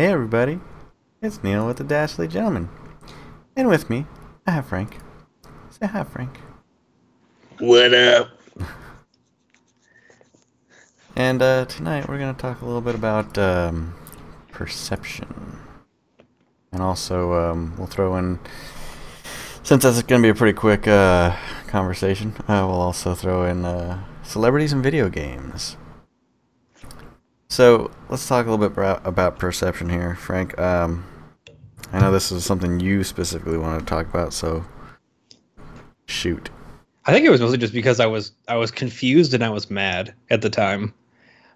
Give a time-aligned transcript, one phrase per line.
[0.00, 0.60] Hey everybody,
[1.20, 2.70] it's Neil with the Dashly Gentleman.
[3.54, 4.06] And with me,
[4.46, 4.96] I have Frank.
[5.68, 6.40] Say hi, Frank.
[7.58, 8.30] What up?
[11.16, 13.94] And uh, tonight we're going to talk a little bit about um,
[14.50, 15.58] perception.
[16.72, 18.38] And also, um, we'll throw in,
[19.62, 21.36] since that's going to be a pretty quick uh,
[21.66, 25.76] conversation, uh, we'll also throw in uh, celebrities and video games.
[27.50, 30.56] So let's talk a little bit about perception here, Frank.
[30.56, 31.04] Um,
[31.92, 34.64] I know this is something you specifically wanted to talk about, so
[36.06, 36.48] shoot.
[37.06, 39.68] I think it was mostly just because I was I was confused and I was
[39.68, 40.94] mad at the time,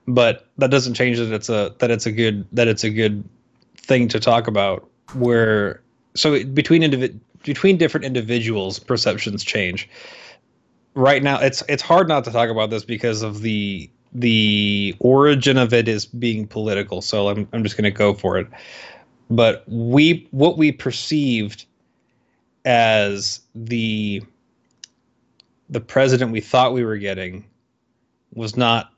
[0.09, 3.23] but that doesn't change that it's a that it's a good that it's a good
[3.77, 4.89] thing to talk about.
[5.13, 5.81] Where
[6.17, 9.89] so between individ between different individuals, perceptions change.
[10.97, 15.59] Right now, it's it's hard not to talk about this because of the the origin
[15.59, 17.03] of it is being political.
[17.03, 18.47] So I'm I'm just going to go for it.
[19.31, 21.65] But we what we perceived
[22.65, 24.23] as the
[25.69, 27.45] the president we thought we were getting
[28.35, 28.91] was not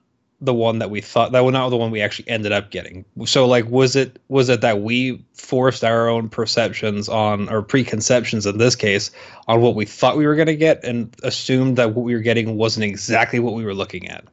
[0.43, 3.05] the one that we thought that was not the one we actually ended up getting.
[3.25, 8.45] So like was it was it that we forced our own perceptions on or preconceptions
[8.45, 9.11] in this case
[9.49, 12.21] on what we thought we were going to get and assumed that what we were
[12.21, 14.27] getting wasn't exactly what we were looking at?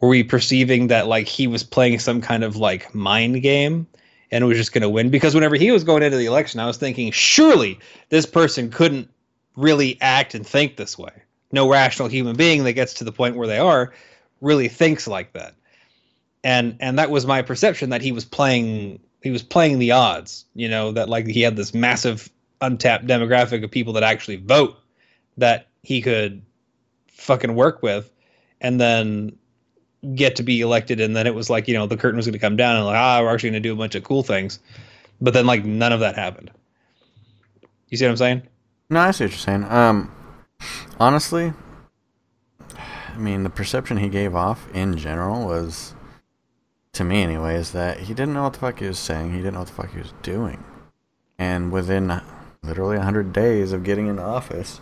[0.00, 3.86] Were we perceiving that like he was playing some kind of like mind game
[4.30, 6.66] and was just going to win because whenever he was going into the election I
[6.66, 7.78] was thinking surely
[8.08, 9.08] this person couldn't
[9.56, 11.12] really act and think this way.
[11.52, 13.92] No rational human being that gets to the point where they are
[14.40, 15.54] really thinks like that.
[16.42, 20.44] And and that was my perception that he was playing he was playing the odds,
[20.54, 22.28] you know, that like he had this massive
[22.60, 24.76] untapped demographic of people that actually vote
[25.38, 26.42] that he could
[27.08, 28.12] fucking work with
[28.60, 29.36] and then
[30.14, 32.34] get to be elected and then it was like, you know, the curtain was going
[32.34, 34.22] to come down and like, ah, we're actually going to do a bunch of cool
[34.22, 34.58] things.
[35.20, 36.50] But then like none of that happened.
[37.88, 38.42] You see what I'm saying?
[38.90, 39.64] No, I see what you're saying.
[39.64, 40.14] Um,
[40.98, 41.52] honestly,
[42.76, 45.94] I mean, the perception he gave off in general was,
[46.92, 49.30] to me anyway, is that he didn't know what the fuck he was saying.
[49.30, 50.64] He didn't know what the fuck he was doing.
[51.38, 52.20] And within
[52.62, 54.80] literally 100 days of getting into office,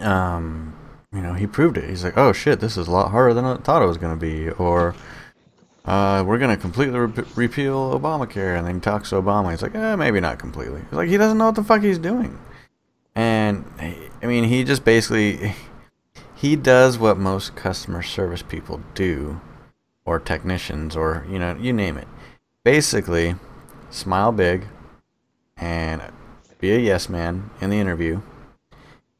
[0.00, 0.76] um,
[1.12, 1.88] you know, he proved it.
[1.88, 4.18] He's like, oh shit, this is a lot harder than I thought it was going
[4.18, 4.50] to be.
[4.50, 4.94] Or,
[5.84, 8.56] uh, we're going to completely re- repeal Obamacare.
[8.56, 9.50] And then he talks to Obama.
[9.50, 10.80] He's like, eh, maybe not completely.
[10.80, 12.38] He's like, he doesn't know what the fuck he's doing.
[13.14, 15.54] And, I mean, he just basically,
[16.34, 19.40] he does what most customer service people do,
[20.06, 22.08] or technicians, or, you know, you name it.
[22.64, 23.34] Basically,
[23.90, 24.66] smile big
[25.58, 26.00] and
[26.58, 28.22] be a yes man in the interview.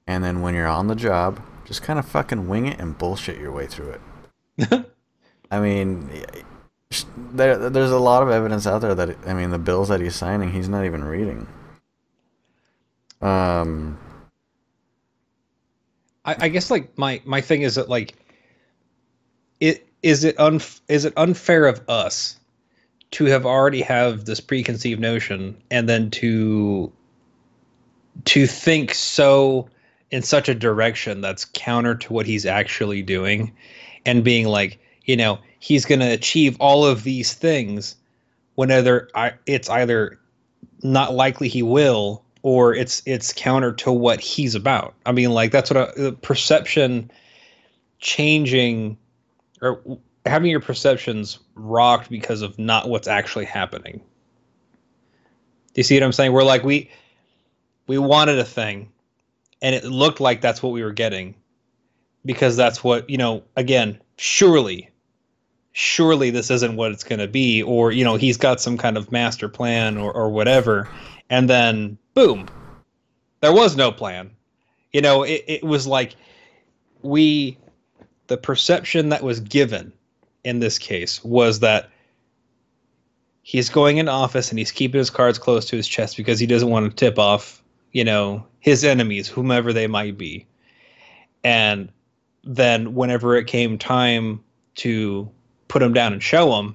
[0.07, 3.39] And then when you're on the job, just kind of fucking wing it and bullshit
[3.39, 3.99] your way through
[4.59, 4.87] it.
[5.51, 6.11] I mean,
[7.33, 10.15] there there's a lot of evidence out there that I mean the bills that he's
[10.15, 11.47] signing, he's not even reading.
[13.21, 13.99] Um,
[16.25, 18.15] I, I guess like my my thing is that like
[19.61, 22.39] it is it un is it unfair of us
[23.13, 26.93] to have already have this preconceived notion and then to
[28.25, 29.69] to think so
[30.13, 33.53] in such a direction that's counter to what he's actually doing
[34.07, 37.97] and being like you know he's going to achieve all of these things
[38.55, 39.09] whenever
[39.47, 40.21] it's either
[40.83, 44.95] not likely he will or it's it's counter to what he's about.
[45.07, 47.11] I mean like that's what a, perception
[47.99, 48.99] changing
[49.61, 49.81] or
[50.27, 54.01] having your perceptions rocked because of not what's actually happening.
[55.75, 56.33] Do you see what i'm saying?
[56.33, 56.91] We're like we
[57.87, 58.93] we wanted a thing
[59.63, 61.35] and it looked like that's what we were getting
[62.27, 64.91] because that's what you know again surely
[65.73, 68.99] surely this isn't what it's going to be or you know he's got some kind
[68.99, 70.89] of master plan or, or whatever.
[71.31, 72.49] And then boom
[73.41, 74.31] there was no plan.
[74.93, 76.15] You know it, it was like
[77.03, 77.57] we
[78.27, 79.93] the perception that was given
[80.45, 81.89] in this case was that
[83.43, 86.47] he's going into office and he's keeping his cards close to his chest because he
[86.47, 87.62] doesn't want to tip off
[87.93, 90.47] you know his enemies whomever they might be
[91.45, 91.91] and
[92.45, 94.43] then whenever it came time
[94.75, 95.29] to
[95.69, 96.75] put him down and show him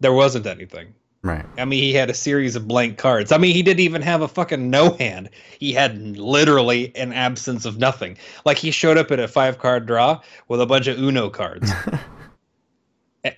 [0.00, 1.44] there wasn't anything right.
[1.58, 3.30] I mean, he had a series of blank cards.
[3.30, 5.28] I mean, he didn't even have a fucking no hand.
[5.58, 8.16] He had literally an absence of nothing.
[8.46, 11.70] Like he showed up at a five card draw with a bunch of Uno cards.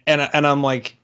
[0.07, 0.97] And and I'm like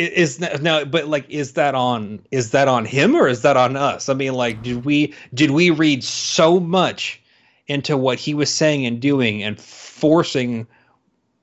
[0.00, 3.56] is that no but like is that on is that on him or is that
[3.56, 4.08] on us?
[4.08, 7.20] I mean, like did we did we read so much
[7.66, 10.66] into what he was saying and doing and forcing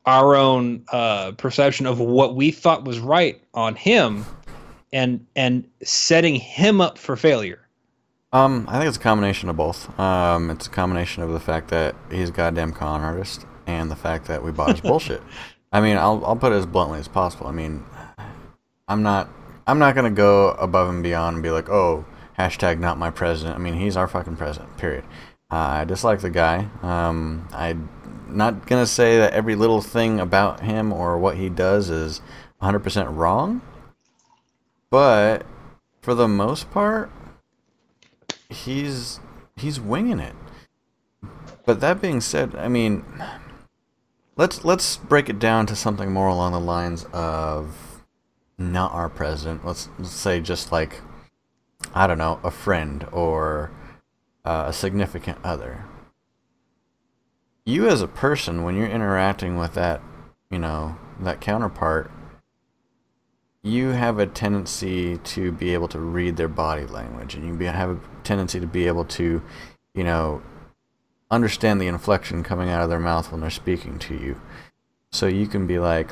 [0.06, 4.26] our own uh, perception of what we thought was right on him,
[4.92, 7.60] and and setting him up for failure.
[8.34, 9.98] Um, I think it's a combination of both.
[10.00, 13.96] Um, it's a combination of the fact that he's a goddamn con artist and the
[13.96, 15.22] fact that we bought his bullshit.
[15.72, 17.48] I mean, I'll I'll put it as bluntly as possible.
[17.48, 17.84] I mean,
[18.88, 19.30] I'm not
[19.66, 22.06] I'm not gonna go above and beyond and be like, oh,
[22.40, 23.56] hashtag not my president.
[23.58, 24.78] I mean, he's our fucking president.
[24.78, 25.04] Period.
[25.52, 26.70] Uh, I dislike the guy.
[26.82, 27.90] Um, I'm
[28.30, 32.22] not gonna say that every little thing about him or what he does is
[32.62, 33.62] 100% wrong,
[34.90, 35.46] but
[36.02, 37.12] for the most part,
[38.50, 39.20] he's
[39.58, 40.36] he's winging it.
[41.66, 43.04] But that being said, I mean,
[44.38, 47.87] let's let's break it down to something more along the lines of
[48.58, 49.66] not our president.
[49.66, 51.02] Let's, let's say just like
[51.94, 53.72] I don't know, a friend or
[54.46, 55.86] uh, a significant other.
[57.66, 60.02] You as a person, when you're interacting with that,
[60.50, 62.12] you know, that counterpart,
[63.62, 67.90] you have a tendency to be able to read their body language, and you have
[67.90, 69.42] a tendency to be able to,
[69.94, 70.42] you know,
[71.30, 74.40] understand the inflection coming out of their mouth when they're speaking to you.
[75.12, 76.12] So you can be like,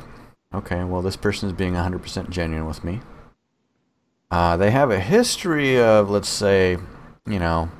[0.56, 3.00] okay, well, this person is being 100% genuine with me.
[4.30, 6.78] Uh, they have a history of, let's say,
[7.26, 7.70] you know,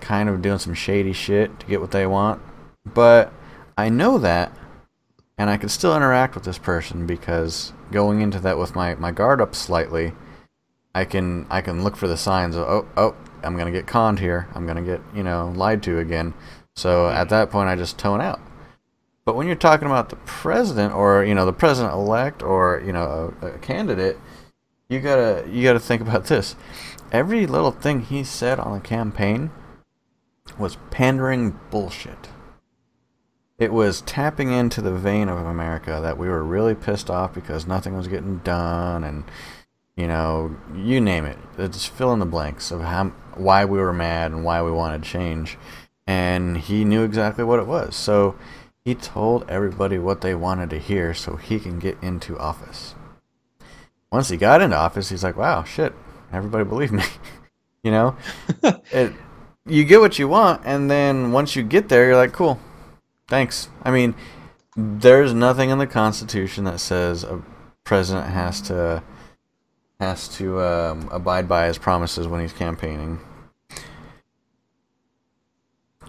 [0.00, 2.42] kind of doing some shady shit to get what they want.
[2.84, 3.32] But
[3.78, 4.52] I know that,
[5.38, 9.12] and I can still interact with this person because going into that with my, my
[9.12, 10.12] guard up slightly,
[10.96, 14.18] I can I can look for the signs of oh oh I'm gonna get conned
[14.18, 14.48] here.
[14.54, 16.32] I'm gonna get you know lied to again.
[16.74, 18.40] So at that point, I just tone out.
[19.26, 22.92] But when you're talking about the president or you know the president elect or you
[22.92, 24.18] know a, a candidate,
[24.88, 26.54] you gotta you gotta think about this.
[27.12, 29.50] Every little thing he said on the campaign
[30.58, 32.28] was pandering bullshit.
[33.58, 37.66] It was tapping into the vein of America that we were really pissed off because
[37.66, 39.24] nothing was getting done and
[39.96, 41.38] you know, you name it.
[41.56, 45.02] Just fill in the blanks of how why we were mad and why we wanted
[45.02, 45.58] change.
[46.06, 47.96] And he knew exactly what it was.
[47.96, 48.36] So
[48.86, 52.94] he told everybody what they wanted to hear so he can get into office.
[54.12, 55.92] Once he got into office, he's like, "Wow, shit,
[56.32, 57.02] everybody believed me."
[57.82, 58.16] you know,
[58.92, 59.12] it,
[59.66, 62.60] you get what you want, and then once you get there, you're like, "Cool,
[63.26, 64.14] thanks." I mean,
[64.76, 67.42] there's nothing in the Constitution that says a
[67.82, 69.02] president has to
[69.98, 73.18] has to um, abide by his promises when he's campaigning.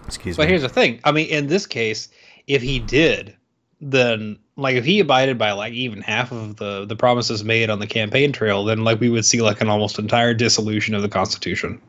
[0.06, 0.42] Excuse me.
[0.42, 0.52] But me.
[0.52, 1.00] here's the thing.
[1.02, 2.08] I mean, in this case,
[2.48, 3.36] if he did,
[3.80, 7.78] then like if he abided by like even half of the the promises made on
[7.78, 11.08] the campaign trail, then like we would see like an almost entire dissolution of the
[11.08, 11.80] Constitution.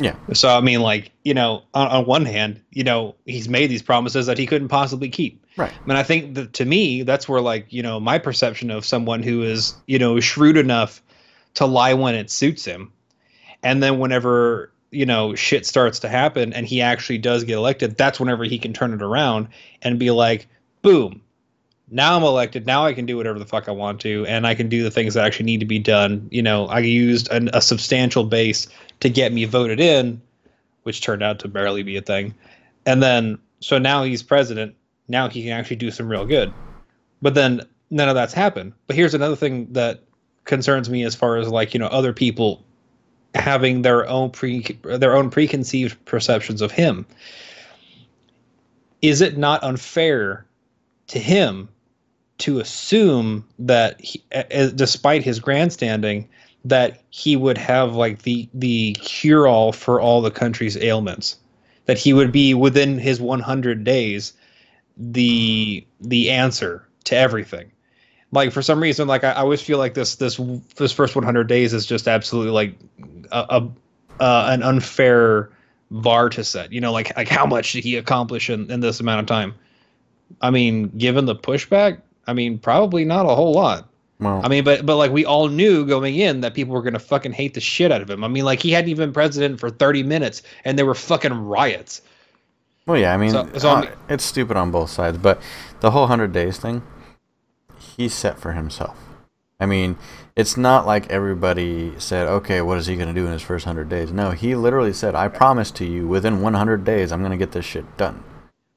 [0.00, 0.16] Yeah.
[0.32, 3.82] So I mean, like you know, on, on one hand, you know, he's made these
[3.82, 5.44] promises that he couldn't possibly keep.
[5.56, 5.72] Right.
[5.72, 8.84] I mean, I think that to me, that's where like you know my perception of
[8.84, 11.02] someone who is you know shrewd enough
[11.54, 12.92] to lie when it suits him,
[13.62, 17.96] and then whenever you know shit starts to happen and he actually does get elected,
[17.96, 19.48] that's whenever he can turn it around
[19.82, 20.46] and be like,
[20.82, 21.22] boom.
[21.90, 22.66] Now I'm elected.
[22.66, 24.90] Now I can do whatever the fuck I want to, and I can do the
[24.90, 26.28] things that actually need to be done.
[26.30, 28.68] You know, I used an, a substantial base
[29.00, 30.20] to get me voted in,
[30.82, 32.34] which turned out to barely be a thing.
[32.84, 34.74] And then, so now he's president.
[35.08, 36.52] Now he can actually do some real good.
[37.22, 38.74] But then none of that's happened.
[38.86, 40.02] But here's another thing that
[40.44, 42.64] concerns me as far as like, you know, other people
[43.34, 47.06] having their own pre their own preconceived perceptions of him.
[49.02, 50.44] Is it not unfair
[51.08, 51.68] to him
[52.38, 56.28] to assume that he, uh, despite his grandstanding
[56.64, 61.36] that he would have like the the cure all for all the country's ailments
[61.86, 64.32] that he would be within his 100 days
[64.96, 67.70] the the answer to everything
[68.32, 70.38] like for some reason like i, I always feel like this this
[70.76, 72.74] this first 100 days is just absolutely like
[73.32, 73.68] a, a
[74.22, 75.50] uh, an unfair
[75.90, 79.00] bar to set you know like like how much did he accomplish in, in this
[79.00, 79.54] amount of time
[80.42, 83.88] i mean given the pushback i mean probably not a whole lot
[84.20, 86.98] well, I mean, but but like we all knew going in that people were gonna
[86.98, 88.24] fucking hate the shit out of him.
[88.24, 91.32] I mean, like he hadn't even been president for thirty minutes, and there were fucking
[91.32, 92.02] riots.
[92.84, 93.14] well, yeah.
[93.14, 95.40] I mean, So- so uh, I mean- it's stupid on both sides, but
[95.78, 96.82] the whole hundred days thing,
[97.78, 98.96] he set for himself.
[99.60, 99.96] I mean,
[100.36, 103.64] it's not like everybody said, "Okay, what is he going to do in his first
[103.64, 107.20] hundred days?" No, he literally said, "I promise to you, within one hundred days, I'm
[107.20, 108.22] going to get this shit done."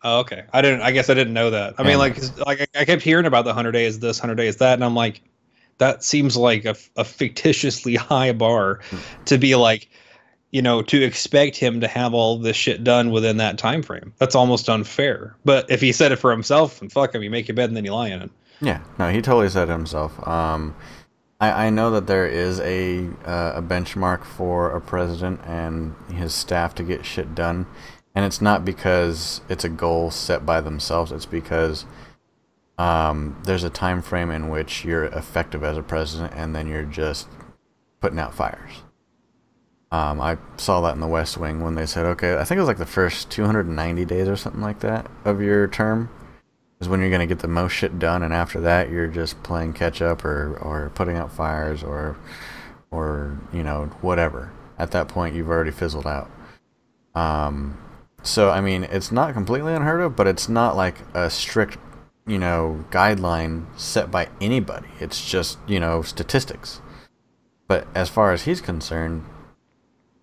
[0.04, 0.46] Oh, okay.
[0.52, 0.82] I didn't.
[0.82, 1.76] I guess I didn't know that.
[1.78, 4.36] I mean, And- like 'cause, like I- kept hearing about the hundred days this, hundred
[4.36, 5.22] days that, and I'm like,
[5.78, 8.98] that seems like a, a fictitiously high bar Hmm.
[9.26, 9.88] to be like,
[10.50, 14.12] you know, to expect him to have all this shit done within that time frame.
[14.18, 15.36] That's almost unfair.
[15.46, 17.78] But if he said it for himself, and fuck him, you make your bed and
[17.78, 18.32] then you lie in it.
[18.62, 20.26] Yeah, no, he totally said it himself.
[20.28, 20.76] Um,
[21.40, 26.34] I, I know that there is a uh, a benchmark for a president and his
[26.34, 27.66] staff to get shit done,
[28.14, 31.12] and it's not because it's a goal set by themselves.
[31.12, 31.86] It's because
[32.78, 36.84] um, there's a time frame in which you're effective as a president, and then you're
[36.84, 37.28] just
[38.00, 38.84] putting out fires.
[39.92, 42.62] Um, I saw that in the West Wing when they said, okay, I think it
[42.62, 46.10] was like the first 290 days or something like that of your term
[46.82, 49.42] is when you're going to get the most shit done, and after that, you're just
[49.44, 52.18] playing catch up or, or putting out fires or,
[52.90, 54.52] or, you know, whatever.
[54.80, 56.30] At that point, you've already fizzled out.
[57.14, 57.78] Um,
[58.24, 61.78] so, I mean, it's not completely unheard of, but it's not like a strict,
[62.26, 64.90] you know, guideline set by anybody.
[65.00, 66.82] It's just, you know, statistics.
[67.68, 69.24] But as far as he's concerned,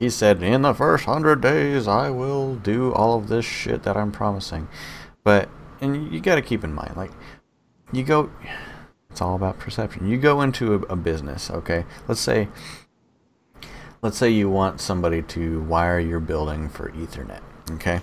[0.00, 3.96] he said, in the first hundred days, I will do all of this shit that
[3.96, 4.68] I'm promising.
[5.22, 5.48] But,
[5.80, 7.10] and you got to keep in mind, like,
[7.92, 8.30] you go,
[9.10, 10.08] it's all about perception.
[10.08, 11.84] You go into a, a business, okay?
[12.06, 12.48] Let's say,
[14.02, 17.40] let's say you want somebody to wire your building for Ethernet,
[17.72, 18.00] okay?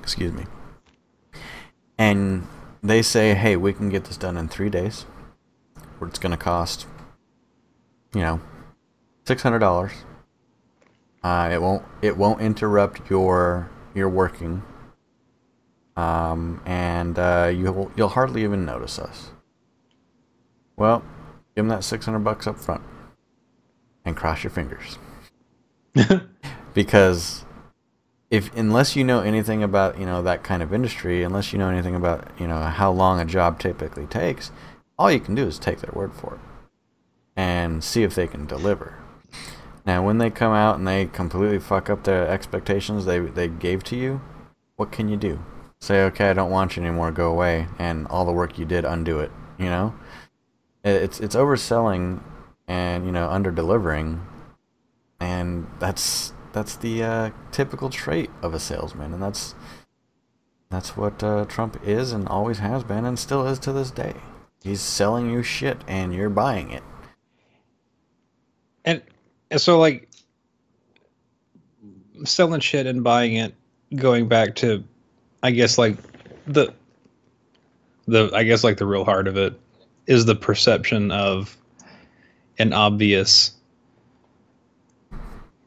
[0.00, 0.44] Excuse me.
[1.96, 2.46] And
[2.82, 5.06] they say, hey, we can get this done in three days.
[6.00, 6.86] It's going to cost,
[8.14, 8.40] you know,
[9.26, 9.92] $600
[11.22, 14.62] uh, it won't it won't interrupt your your working.
[15.98, 19.30] Um, and uh, you'll you'll hardly even notice us.
[20.76, 21.00] Well,
[21.56, 22.82] give them that six hundred bucks up front,
[24.04, 24.96] and cross your fingers,
[26.74, 27.44] because
[28.30, 31.68] if unless you know anything about you know that kind of industry, unless you know
[31.68, 34.52] anything about you know how long a job typically takes,
[35.00, 36.40] all you can do is take their word for it
[37.34, 38.94] and see if they can deliver.
[39.84, 43.82] Now, when they come out and they completely fuck up the expectations they they gave
[43.84, 44.20] to you,
[44.76, 45.40] what can you do?
[45.80, 47.12] Say, okay, I don't want you anymore.
[47.12, 49.30] Go away, and all the work you did, undo it.
[49.58, 49.94] You know,
[50.84, 52.20] it's it's overselling
[52.66, 54.20] and you know under delivering,
[55.20, 59.54] and that's that's the uh, typical trait of a salesman, and that's
[60.70, 64.14] that's what uh, Trump is and always has been and still is to this day.
[64.62, 66.82] He's selling you shit, and you're buying it.
[68.84, 69.02] And
[69.50, 70.08] and so like
[72.24, 73.54] selling shit and buying it
[73.94, 74.84] going back to
[75.42, 75.96] i guess like
[76.46, 76.72] the
[78.06, 79.58] the i guess like the real heart of it
[80.06, 81.56] is the perception of
[82.58, 83.52] an obvious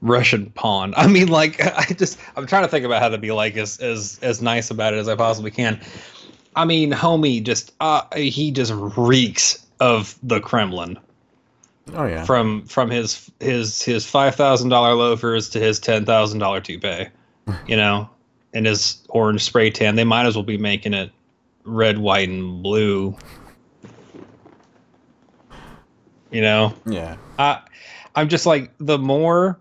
[0.01, 0.93] russian pawn.
[0.97, 3.79] I mean like i just i'm trying to think about how to be like as
[3.79, 5.79] as as nice about it as i possibly can.
[6.55, 10.97] I mean homie just uh he just reeks of the kremlin.
[11.93, 12.25] Oh yeah.
[12.25, 17.07] From from his his his five thousand dollar loafers to his ten thousand dollar toupee,
[17.67, 18.09] you know,
[18.53, 19.95] and his orange spray tan.
[19.95, 21.11] They might as well be making it
[21.63, 23.15] red, white, and blue.
[26.31, 26.73] You know.
[26.85, 27.17] Yeah.
[27.37, 27.61] I
[28.15, 29.59] I'm just like the more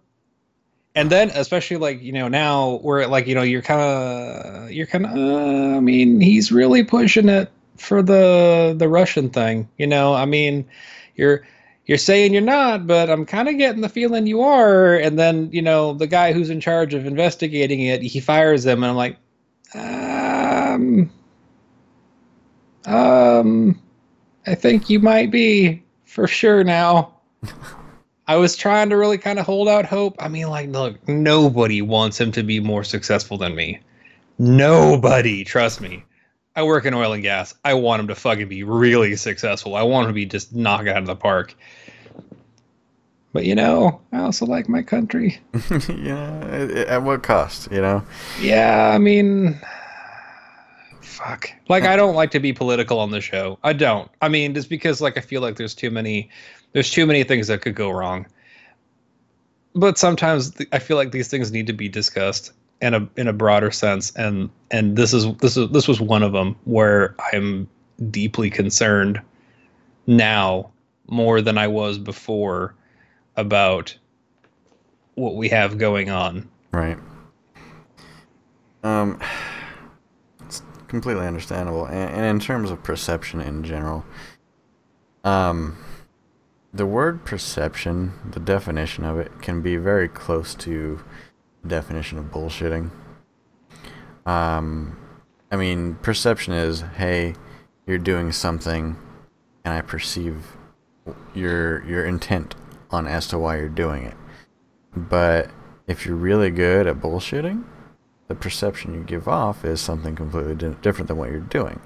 [0.95, 4.87] and then especially like you know now where like you know you're kind of you're
[4.87, 9.87] kind of uh, i mean he's really pushing it for the the russian thing you
[9.87, 10.67] know i mean
[11.17, 11.47] you're
[11.87, 14.97] you're saying you're not, but I'm kind of getting the feeling you are.
[14.97, 18.83] And then, you know, the guy who's in charge of investigating it, he fires them,
[18.83, 19.17] and I'm like,
[19.75, 21.11] um,
[22.87, 23.83] um,
[24.47, 27.15] I think you might be for sure now.
[28.27, 30.15] I was trying to really kind of hold out hope.
[30.21, 33.81] I mean, like, look, nobody wants him to be more successful than me.
[34.39, 36.05] Nobody, trust me.
[36.61, 37.55] I work in oil and gas.
[37.65, 39.77] I want him to fucking be really successful.
[39.77, 41.55] I want him to be just knock out of the park.
[43.33, 45.41] But you know, I also like my country.
[45.89, 47.73] yeah, at what cost?
[47.73, 48.03] You know.
[48.43, 49.59] Yeah, I mean,
[51.01, 51.51] fuck.
[51.71, 53.59] Like, I don't like to be political on the show.
[53.65, 54.11] I don't.
[54.21, 56.29] I mean, just because like I feel like there's too many,
[56.73, 58.27] there's too many things that could go wrong.
[59.75, 63.33] But sometimes I feel like these things need to be discussed in a in a
[63.33, 67.69] broader sense, and and this is this is this was one of them where I'm
[68.11, 69.21] deeply concerned
[70.07, 70.71] now
[71.09, 72.75] more than I was before
[73.37, 73.97] about
[75.15, 76.49] what we have going on.
[76.73, 76.99] Right.
[78.83, 79.21] Um,
[80.47, 84.05] it's completely understandable, and, and in terms of perception in general,
[85.25, 85.77] um,
[86.73, 91.03] the word perception, the definition of it, can be very close to
[91.67, 92.91] definition of bullshitting.
[94.27, 94.97] Um,
[95.51, 97.35] I mean, perception is, hey,
[97.87, 98.97] you're doing something,
[99.65, 100.57] and I perceive
[101.35, 102.55] your your intent
[102.91, 104.15] on as to why you're doing it.
[104.95, 105.51] But
[105.87, 107.65] if you're really good at bullshitting,
[108.29, 111.81] the perception you give off is something completely di- different than what you're doing.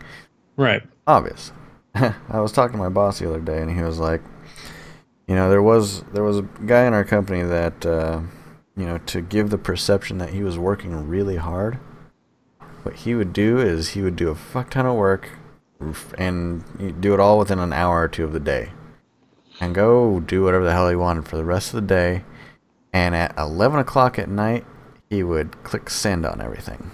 [0.56, 0.82] Right.
[1.06, 1.52] Obvious.
[1.94, 4.20] I was talking to my boss the other day, and he was like,
[5.26, 8.20] you know, there was there was a guy in our company that, uh,
[8.76, 11.78] you know, to give the perception that he was working really hard.
[12.82, 15.30] What he would do is he would do a fuck ton of work,
[16.18, 18.72] and do it all within an hour or two of the day,
[19.60, 22.24] and go do whatever the hell he wanted for the rest of the day.
[22.92, 24.64] And at eleven o'clock at night,
[25.10, 26.90] he would click send on everything.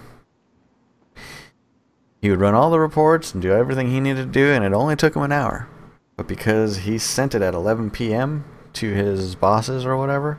[2.21, 4.73] He would run all the reports and do everything he needed to do, and it
[4.73, 5.67] only took him an hour.
[6.17, 8.45] But because he sent it at 11 p.m.
[8.73, 10.37] to his bosses or whatever,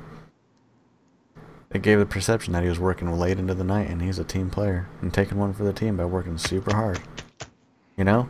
[1.74, 4.24] it gave the perception that he was working late into the night and he's a
[4.24, 7.00] team player and taking one for the team by working super hard.
[7.96, 8.28] You know?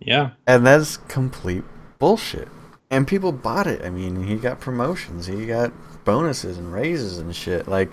[0.00, 0.30] Yeah.
[0.46, 1.64] And that's complete
[1.98, 2.48] bullshit.
[2.90, 3.82] And people bought it.
[3.84, 5.72] I mean, he got promotions, he got
[6.04, 7.66] bonuses and raises and shit.
[7.66, 7.90] Like,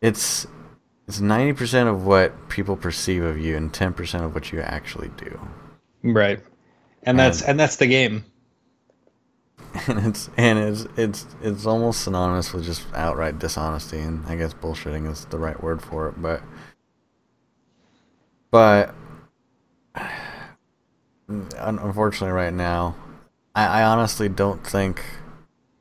[0.00, 0.46] it's
[1.06, 5.40] it's 90% of what people perceive of you and 10% of what you actually do.
[6.02, 6.40] Right.
[7.04, 8.24] And that's And- and that's the game.
[9.88, 14.52] And it's and it's it's it's almost synonymous with just outright dishonesty and I guess
[14.52, 16.42] bullshitting is the right word for it, but
[18.50, 18.94] but
[21.28, 22.96] unfortunately right now
[23.54, 25.02] I, I honestly don't think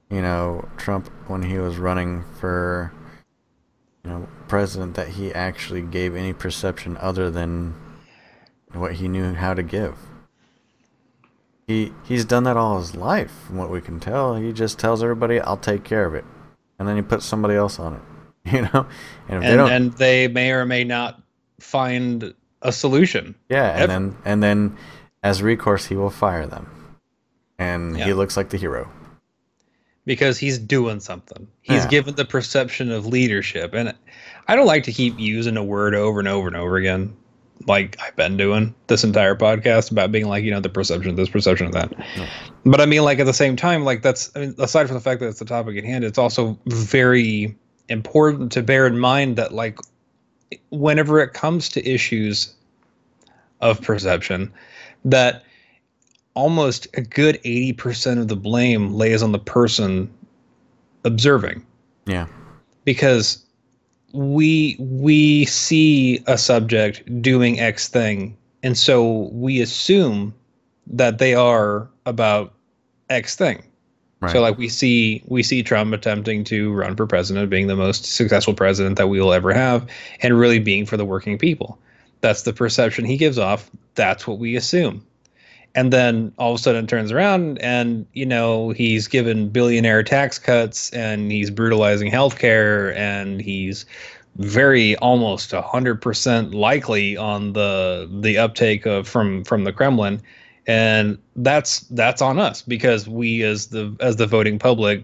[0.09, 2.91] you know Trump when he was running for
[4.03, 7.75] you know president that he actually gave any perception other than
[8.73, 9.97] what he knew how to give.
[11.67, 14.35] He he's done that all his life, from what we can tell.
[14.35, 16.23] He just tells everybody, "I'll take care of it,"
[16.79, 18.01] and then he puts somebody else on it.
[18.53, 18.87] You know,
[19.27, 21.21] and if they And don't, and they may or may not
[21.59, 23.35] find a solution.
[23.49, 23.87] yeah, and ever.
[23.91, 24.77] then and then
[25.21, 26.69] as recourse, he will fire them,
[27.59, 28.89] and he looks like the hero.
[30.05, 31.45] because he's doing something.
[31.61, 31.89] He's Yeah.
[31.89, 33.73] given the perception of leadership.
[33.73, 33.93] And
[34.47, 37.13] I don't like to keep using a word over and over and over again,
[37.65, 41.17] like I've been doing this entire podcast about being like, you know, the perception of
[41.17, 41.93] this, perception of that.
[42.65, 45.01] But I mean, like at the same time, like that's, I mean, aside from the
[45.01, 47.55] fact that it's the topic at hand, it's also very
[47.89, 49.79] important to bear in mind that, like,
[50.69, 52.53] whenever it comes to issues
[53.61, 54.51] of perception,
[55.05, 55.43] that
[56.33, 60.13] almost a good 80% of the blame lays on the person
[61.03, 61.65] observing.
[62.05, 62.27] Yeah,
[62.85, 63.43] because
[64.13, 70.33] we we see a subject doing x thing and so we assume
[70.87, 72.53] that they are about
[73.09, 73.63] x thing
[74.19, 74.31] right.
[74.31, 78.05] so like we see we see Trump attempting to run for president, being the most
[78.05, 79.87] successful president that we will ever have,
[80.21, 81.77] and really being for the working people.
[82.21, 83.69] That's the perception he gives off.
[83.95, 85.05] That's what we assume.
[85.77, 90.39] And then all of a sudden turns around and you know he's given billionaire tax
[90.39, 93.85] cuts and he's brutalizing healthcare and he's
[94.37, 100.19] very almost hundred percent likely on the the uptake of from from the Kremlin
[100.65, 105.03] and that's that's on us because we as the as the voting public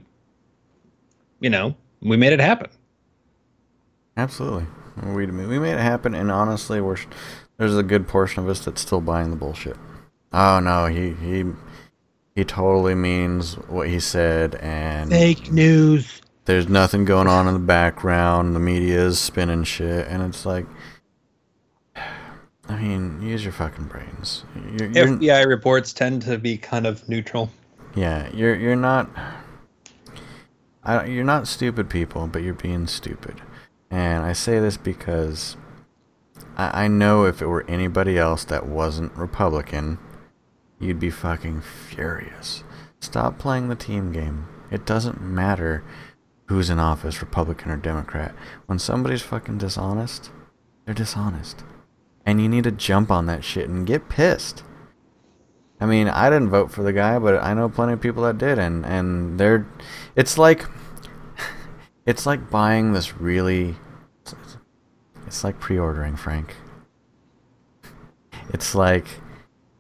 [1.39, 2.69] you know we made it happen
[4.17, 4.65] absolutely.
[5.01, 6.97] We we made it happen, and honestly, we're
[7.57, 9.77] there's a good portion of us that's still buying the bullshit.
[10.33, 11.45] Oh no, he he
[12.35, 17.59] he totally means what he said, and fake news there's nothing going on in the
[17.59, 18.55] background.
[18.55, 20.65] The media is spinning shit, and it's like,
[21.95, 24.43] I mean, use your fucking brains.
[24.77, 27.49] You're, you're, fbi reports tend to be kind of neutral
[27.95, 29.09] yeah, you're you're not.
[30.83, 33.41] I, you're not stupid people, but you're being stupid,
[33.89, 35.55] and I say this because
[36.57, 39.99] I, I know if it were anybody else that wasn't Republican,
[40.83, 42.63] you'd be fucking furious.
[42.99, 44.47] Stop playing the team game.
[44.71, 45.83] It doesn't matter
[46.45, 48.33] who's in office, Republican or Democrat.
[48.65, 50.31] When somebody's fucking dishonest,
[50.85, 51.63] they're dishonest.
[52.25, 54.63] And you need to jump on that shit and get pissed.
[55.79, 58.37] I mean, I didn't vote for the guy, but I know plenty of people that
[58.37, 59.67] did and and they're
[60.15, 60.65] it's like
[62.05, 63.75] it's like buying this really
[65.33, 66.55] it's like pre-ordering, Frank.
[68.49, 69.07] It's like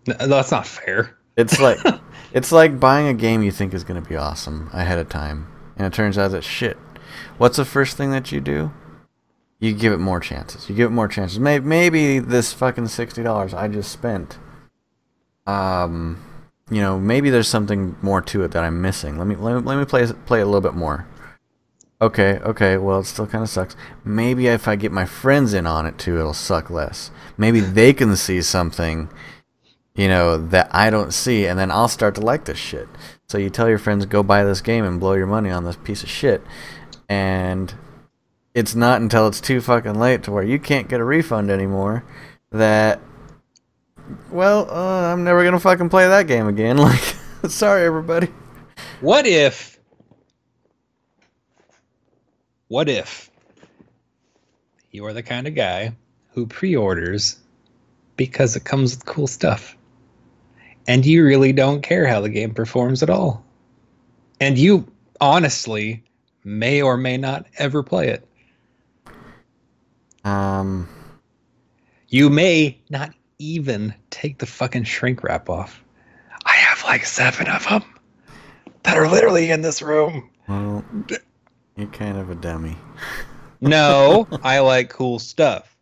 [0.07, 1.79] N- that's not fair it's like
[2.33, 5.47] it's like buying a game you think is going to be awesome ahead of time,
[5.77, 6.77] and it turns out that shit.
[7.37, 8.71] What's the first thing that you do?
[9.59, 10.69] You give it more chances.
[10.69, 11.39] You give it more chances.
[11.39, 14.37] Maybe maybe this fucking sixty dollars I just spent.
[15.45, 16.23] Um,
[16.69, 19.17] you know, maybe there's something more to it that I'm missing.
[19.17, 21.07] Let me let me, let me play play a little bit more.
[22.01, 22.75] Okay, okay.
[22.77, 23.77] Well, it still kind of sucks.
[24.03, 27.11] Maybe if I get my friends in on it too, it'll suck less.
[27.37, 29.09] Maybe they can see something
[29.95, 32.87] you know, that I don't see, and then I'll start to like this shit.
[33.27, 35.75] So you tell your friends, go buy this game and blow your money on this
[35.77, 36.41] piece of shit.
[37.09, 37.73] And
[38.53, 42.03] it's not until it's too fucking late to where you can't get a refund anymore
[42.51, 42.99] that,
[44.31, 46.77] well, uh, I'm never going to fucking play that game again.
[47.43, 48.29] Like, sorry, everybody.
[49.01, 49.77] What if?
[52.69, 53.29] What if
[54.91, 55.93] you are the kind of guy
[56.33, 57.37] who pre-orders
[58.15, 59.75] because it comes with cool stuff,
[60.87, 63.43] and you really don't care how the game performs at all,
[64.39, 64.85] and you
[65.21, 66.03] honestly
[66.43, 68.27] may or may not ever play it.
[70.25, 70.87] Um,
[72.09, 75.83] You may not even take the fucking shrink wrap off.
[76.45, 77.83] I have like seven of them
[78.83, 80.29] that are literally in this room.
[80.47, 80.83] well,
[81.77, 82.77] you're kind of a dummy.
[83.61, 85.75] No, I like cool stuff.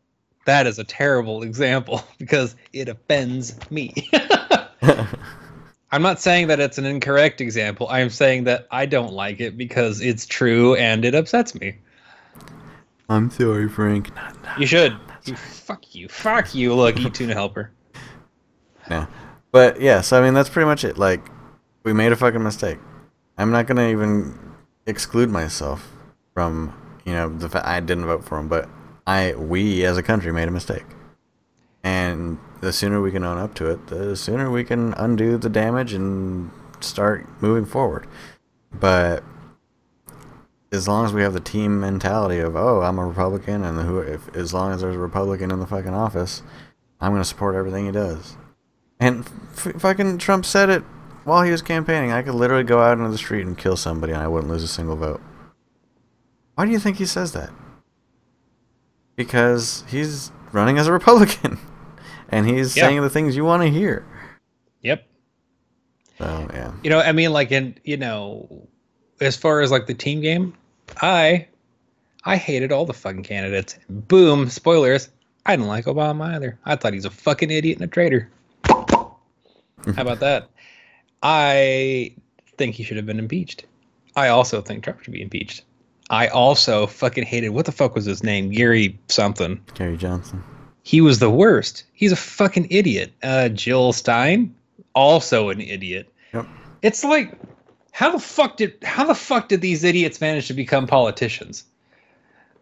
[0.45, 4.09] That is a terrible example because it offends me.
[5.91, 7.87] I'm not saying that it's an incorrect example.
[7.89, 11.75] I'm saying that I don't like it because it's true and it upsets me.
[13.09, 14.15] I'm sorry, Frank.
[14.15, 14.97] Not, not, You should.
[15.25, 16.07] You, fuck you.
[16.07, 16.73] Fuck you.
[16.73, 17.71] Look, eat tuna helper.
[18.89, 19.05] no.
[19.51, 20.97] But yeah, so I mean, that's pretty much it.
[20.97, 21.27] Like,
[21.83, 22.79] we made a fucking mistake.
[23.37, 24.39] I'm not gonna even
[24.85, 25.91] exclude myself
[26.33, 26.73] from,
[27.05, 28.69] you know, the fact I didn't vote for him, but
[29.05, 30.85] I, we as a country made a mistake.
[31.83, 35.49] And the sooner we can own up to it, the sooner we can undo the
[35.49, 38.07] damage and start moving forward.
[38.71, 39.23] But
[40.71, 43.99] as long as we have the team mentality of, oh, I'm a Republican, and who,
[43.99, 46.43] if as long as there's a Republican in the fucking office,
[46.99, 48.37] I'm gonna support everything he does.
[48.99, 49.25] And
[49.57, 50.83] f- fucking Trump said it
[51.23, 52.11] while he was campaigning.
[52.11, 54.63] I could literally go out into the street and kill somebody, and I wouldn't lose
[54.63, 55.21] a single vote.
[56.55, 57.49] Why do you think he says that?
[59.15, 61.57] Because he's running as a Republican,
[62.31, 62.87] and he's Yeah.
[62.87, 64.05] saying the things you want to hear.
[64.81, 65.05] Yep.
[66.17, 68.67] So yeah, You know, I mean, like in you know,
[69.19, 70.53] as far as like the team game,
[71.01, 71.47] I,
[72.25, 73.77] I hated all the fucking candidates.
[73.89, 75.09] Boom, spoilers.
[75.45, 76.57] I didn't like Obama either.
[76.65, 78.29] I thought he's a fucking idiot and a traitor.
[78.65, 79.17] How
[79.97, 80.49] about that?
[81.23, 82.13] I
[82.57, 83.65] think he should have been impeached.
[84.15, 85.63] I also think Trump should be impeached.
[86.09, 88.51] I also fucking hated what the fuck was his name?
[88.51, 89.59] Gary something.
[89.73, 90.43] Gary Johnson.
[90.83, 91.83] He was the worst.
[91.93, 93.11] He's a fucking idiot.
[93.21, 94.55] Uh, Jill Stein,
[94.93, 96.11] also an idiot.
[96.33, 96.47] Yep.
[96.81, 97.37] It's like,
[97.91, 101.65] how the fuck did how the fuck did these idiots manage to become politicians?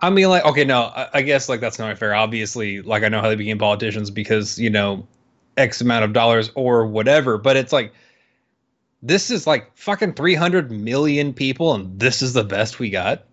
[0.01, 2.15] I mean, like, okay, no, I, I guess like that's not fair.
[2.15, 5.07] Obviously, like I know how they became politicians because you know,
[5.57, 7.37] X amount of dollars or whatever.
[7.37, 7.93] But it's like,
[9.01, 13.23] this is like fucking three hundred million people, and this is the best we got.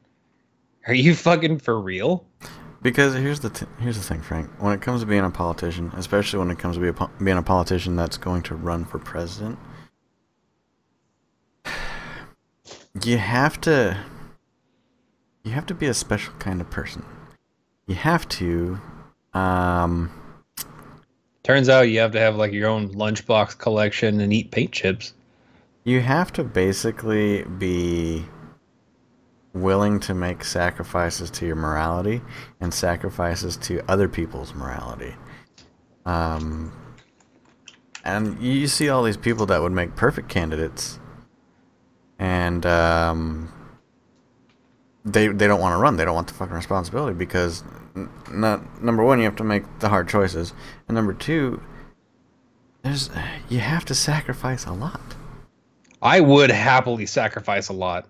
[0.87, 2.25] Are you fucking for real?
[2.87, 4.49] Because here's the t- here's the thing, Frank.
[4.61, 7.11] When it comes to being a politician, especially when it comes to be a po-
[7.21, 9.59] being a politician that's going to run for president,
[13.03, 13.99] you have to
[15.43, 17.05] you have to be a special kind of person.
[17.89, 18.81] You have to
[19.35, 20.13] um
[21.43, 25.13] Turns out you have to have like your own lunchbox collection and eat paint chips.
[25.83, 28.25] you have to basically be
[29.63, 32.23] willing to make sacrifices to your morality
[32.61, 35.15] and sacrifices to other people's morality.
[36.05, 36.73] Um,
[38.05, 41.01] and you see all these people that would make perfect candidates,
[42.19, 43.53] and um,
[45.05, 45.97] they they don't want to run.
[45.97, 47.65] They don't want the fucking responsibility because,
[47.97, 50.53] n- not number one, you have to make the hard choices,
[50.87, 51.61] and number two,
[52.83, 53.11] there's
[53.49, 55.17] you have to sacrifice a lot.
[56.01, 58.07] I would happily sacrifice a lot.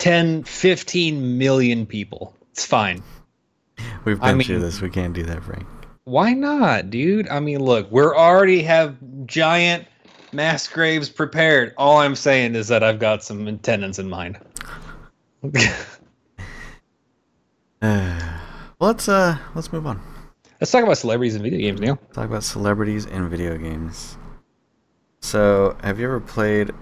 [0.00, 2.34] 10, 15 million people.
[2.50, 3.02] It's fine.
[4.04, 4.80] We've I been through this.
[4.80, 5.66] We can't do that, Frank.
[6.04, 7.28] Why not, dude?
[7.28, 9.86] I mean, look, we're already have giant
[10.32, 11.74] mass graves prepared.
[11.76, 14.38] All I'm saying is that I've got some attendants in mind.
[18.80, 20.00] let's uh let's move on.
[20.60, 21.96] Let's talk about celebrities in video games, Neil.
[22.12, 24.18] Talk about celebrities in video games.
[25.20, 26.72] So, have you ever played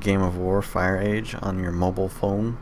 [0.00, 2.56] Game of War Fire Age on your mobile phone?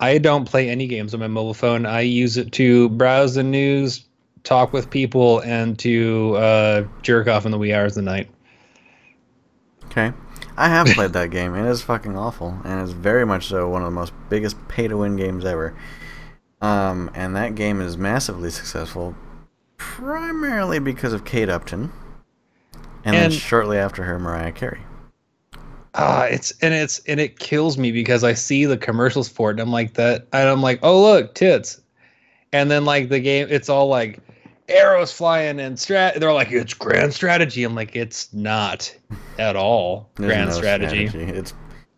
[0.00, 1.86] I don't play any games on my mobile phone.
[1.86, 4.04] I use it to browse the news,
[4.44, 8.28] talk with people, and to uh, jerk off in the wee hours of the night.
[9.86, 10.12] Okay.
[10.56, 11.54] I have played that game.
[11.54, 15.16] It is fucking awful, and it's very much so one of the most biggest pay-to-win
[15.16, 15.74] games ever.
[16.60, 19.14] Um, and that game is massively successful,
[19.76, 21.92] primarily because of Kate Upton,
[23.04, 24.80] and, then shortly after her, Mariah Carey.
[25.98, 29.54] Ah, it's and it's and it kills me because I see the commercials for it
[29.54, 31.80] and I'm like that and I'm like, oh look, tits.
[32.52, 34.20] And then like the game it's all like
[34.68, 36.20] arrows flying and strat.
[36.20, 37.64] They're like, it's grand strategy.
[37.64, 38.94] I'm like, it's not
[39.38, 41.06] at all grand no strategy.
[41.06, 41.54] It's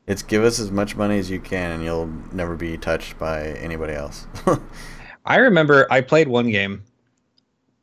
[0.08, 3.48] it's give us as much money as you can, and you'll never be touched by
[3.48, 4.26] anybody else.
[5.26, 6.82] I remember I played one game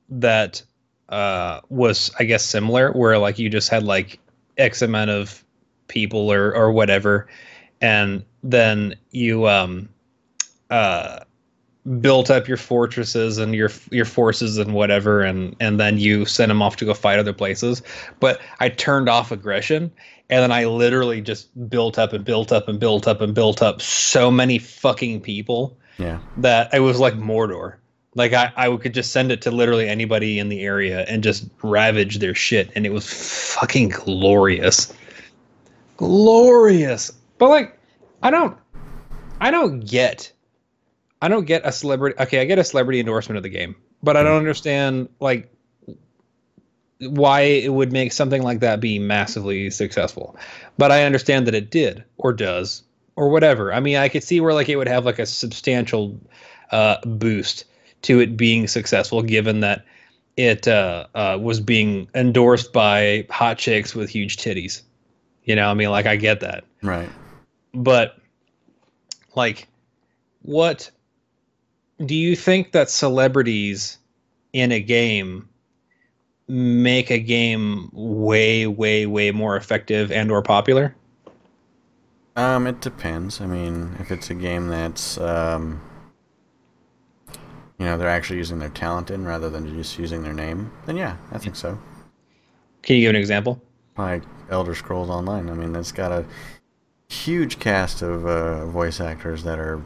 [0.09, 0.63] that
[1.09, 4.19] uh, was, I guess, similar, where like you just had like
[4.57, 5.44] X amount of
[5.87, 7.27] people or or whatever,
[7.81, 9.89] and then you um
[10.69, 11.19] uh
[11.99, 16.49] built up your fortresses and your your forces and whatever, and and then you sent
[16.49, 17.81] them off to go fight other places.
[18.19, 19.91] But I turned off aggression.
[20.27, 23.61] And then I literally just built up and built up and built up and built
[23.61, 27.75] up so many fucking people yeah, that it was like Mordor.
[28.15, 31.47] Like I, I could just send it to literally anybody in the area and just
[31.61, 33.07] ravage their shit, and it was
[33.53, 34.93] fucking glorious,
[35.97, 37.11] glorious.
[37.37, 37.79] But like,
[38.21, 38.57] I don't,
[39.39, 40.31] I don't get,
[41.21, 42.15] I don't get a celebrity.
[42.19, 45.51] Okay, I get a celebrity endorsement of the game, but I don't understand like
[46.99, 50.37] why it would make something like that be massively successful.
[50.77, 52.83] But I understand that it did or does
[53.15, 53.73] or whatever.
[53.73, 56.19] I mean, I could see where like it would have like a substantial
[56.71, 57.65] uh, boost
[58.03, 59.85] to it being successful, given that
[60.37, 64.81] it uh, uh, was being endorsed by hot chicks with huge titties.
[65.45, 67.09] You know, I mean, like I get that, right.
[67.73, 68.17] but
[69.35, 69.67] like,
[70.41, 70.89] what
[72.03, 73.99] do you think that celebrities
[74.53, 75.47] in a game
[76.47, 80.95] make a game way, way, way more effective and or popular?
[82.35, 83.39] Um, it depends.
[83.39, 85.81] I mean, if it's a game that's um,
[87.77, 90.97] you know, they're actually using their talent in rather than just using their name, then
[90.97, 91.77] yeah, I think so.
[92.81, 93.61] Can you give an example?
[93.97, 95.49] Like Elder Scrolls Online.
[95.49, 96.25] I mean, it's got a
[97.09, 99.81] huge cast of uh, voice actors that are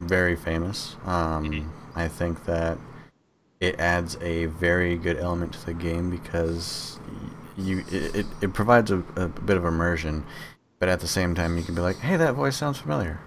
[0.00, 0.96] very famous.
[1.04, 2.78] Um, I think that
[3.60, 6.98] it adds a very good element to the game because
[7.56, 10.24] you it, it, it provides a, a bit of immersion,
[10.78, 13.20] but at the same time you can be like, hey, that voice sounds familiar.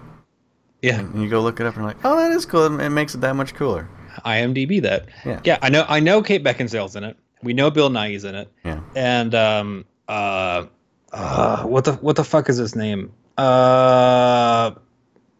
[0.82, 2.78] Yeah, And you go look it up and you're like, oh, that is cool.
[2.78, 3.88] It makes it that much cooler.
[4.24, 5.08] IMDb that.
[5.24, 5.40] Yeah.
[5.42, 5.84] Yeah, I know.
[5.88, 7.16] I know Kate Beckinsale's in it.
[7.42, 8.50] We know Bill Nighy's in it.
[8.64, 8.80] Yeah.
[8.94, 10.66] And um uh
[11.12, 13.12] uh what the what the fuck is his name?
[13.36, 14.72] Uh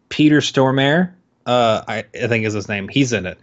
[0.09, 1.13] Peter Stormare.
[1.45, 2.87] Uh I, I think is his name.
[2.87, 3.37] He's in it.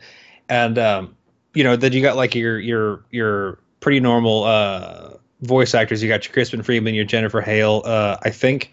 [0.48, 1.16] And um
[1.54, 6.02] you know, then you got like your your your pretty normal uh voice actors.
[6.02, 7.82] You got your Crispin Freeman, your Jennifer Hale.
[7.84, 8.72] Uh I think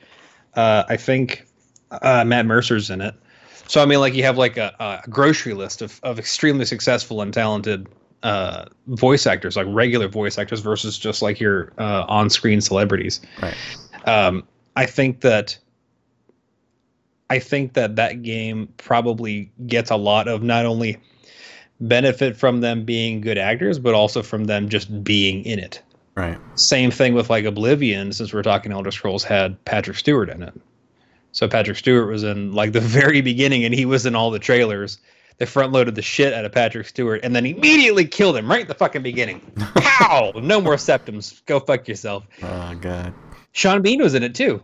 [0.55, 1.45] uh I think
[1.91, 3.15] uh Matt Mercer's in it.
[3.67, 7.21] So I mean, like you have like a, a grocery list of, of extremely successful
[7.21, 7.87] and talented
[8.23, 13.21] uh, voice actors, like regular voice actors, versus just like your uh, on-screen celebrities.
[13.41, 13.55] Right.
[14.05, 15.57] Um, I think that
[17.29, 20.97] I think that that game probably gets a lot of not only
[21.81, 25.81] benefit from them being good actors, but also from them just being in it.
[26.15, 26.37] Right.
[26.55, 30.53] Same thing with like Oblivion, since we're talking Elder Scrolls, had Patrick Stewart in it.
[31.31, 34.39] So Patrick Stewart was in like the very beginning, and he was in all the
[34.39, 34.99] trailers.
[35.37, 38.61] They front loaded the shit out of Patrick Stewart, and then immediately killed him right
[38.61, 39.39] at the fucking beginning.
[39.75, 40.31] Pow!
[40.35, 41.41] No more Septims.
[41.45, 42.25] Go fuck yourself.
[42.41, 43.13] Oh god.
[43.51, 44.61] Sean Bean was in it too.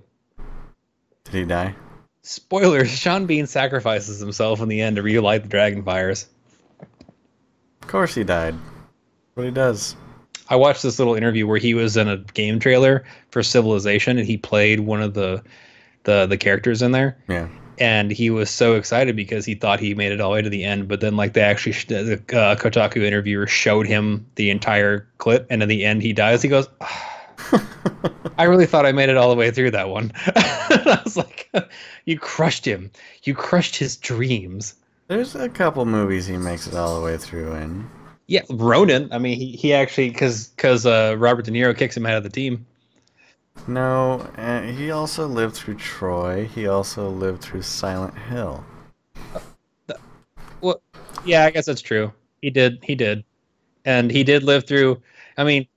[1.26, 1.76] Did he die?
[2.24, 6.28] Spoilers: Sean Bean sacrifices himself in the end to relight the dragon fires.
[7.82, 8.56] Of course he died.
[9.34, 9.96] What he does.
[10.50, 14.28] I watched this little interview where he was in a game trailer for Civilization, and
[14.28, 15.44] he played one of the
[16.04, 17.18] the the characters in there.
[17.28, 17.48] Yeah.
[17.80, 20.50] And he was so excited because he thought he made it all the way to
[20.50, 20.88] the end.
[20.88, 25.64] But then, like, they actually the uh, Kotaku interviewer showed him the entire clip, and
[25.64, 26.42] in the end, he dies.
[26.42, 27.28] He goes, "Ah,
[28.38, 31.16] "I really thought I made it all the way through that one." and I was
[31.16, 31.50] like,
[32.06, 32.92] "You crushed him.
[33.24, 34.76] You crushed his dreams."
[35.08, 37.90] There's a couple movies he makes it all the way through in.
[38.28, 39.12] Yeah, Ronin.
[39.12, 42.24] I mean, he, he actually because because uh, Robert De Niro kicks him out of
[42.24, 42.66] the team.
[43.68, 44.28] No,
[44.76, 46.46] he also lived through Troy.
[46.46, 48.64] He also lived through Silent Hill.
[50.62, 50.82] Well,
[51.24, 52.12] yeah, I guess that's true.
[52.42, 52.80] He did.
[52.84, 53.24] He did,
[53.86, 55.02] and he did live through.
[55.38, 55.68] I mean,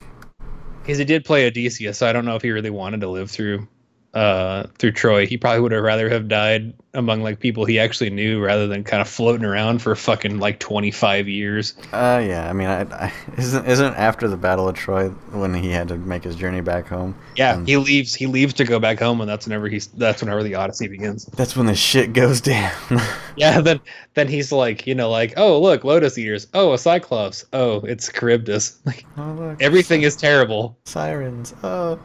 [0.80, 3.30] because he did play Odysseus, so I don't know if he really wanted to live
[3.30, 3.68] through,
[4.14, 5.26] uh, through Troy.
[5.26, 8.84] He probably would have rather have died among like people he actually knew rather than
[8.84, 11.72] kind of floating around for fucking like twenty five years.
[11.92, 12.48] Uh, yeah.
[12.48, 15.96] I mean, I, I, isn't isn't after the Battle of Troy when he had to
[15.96, 17.14] make his journey back home?
[17.36, 18.14] Yeah, Um, he leaves.
[18.14, 19.86] He leaves to go back home, and that's whenever he's.
[19.86, 21.24] That's whenever the Odyssey begins.
[21.26, 22.72] That's when the shit goes down.
[23.34, 23.80] Yeah, then
[24.12, 26.48] then he's like, you know, like, oh look, Lotus Eaters.
[26.52, 27.46] Oh, a Cyclops.
[27.54, 28.78] Oh, it's Charybdis.
[28.84, 30.76] Like oh look, everything is terrible.
[30.84, 31.54] sirens.
[31.62, 31.98] Oh.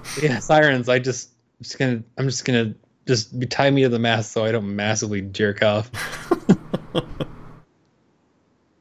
[0.22, 0.88] yeah, sirens.
[0.88, 2.74] I just, I'm just gonna, I'm just gonna
[3.06, 5.90] just be, tie me to the mast so I don't massively jerk off.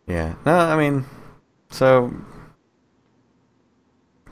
[0.09, 0.33] Yeah.
[0.43, 1.05] No, I mean,
[1.69, 2.11] so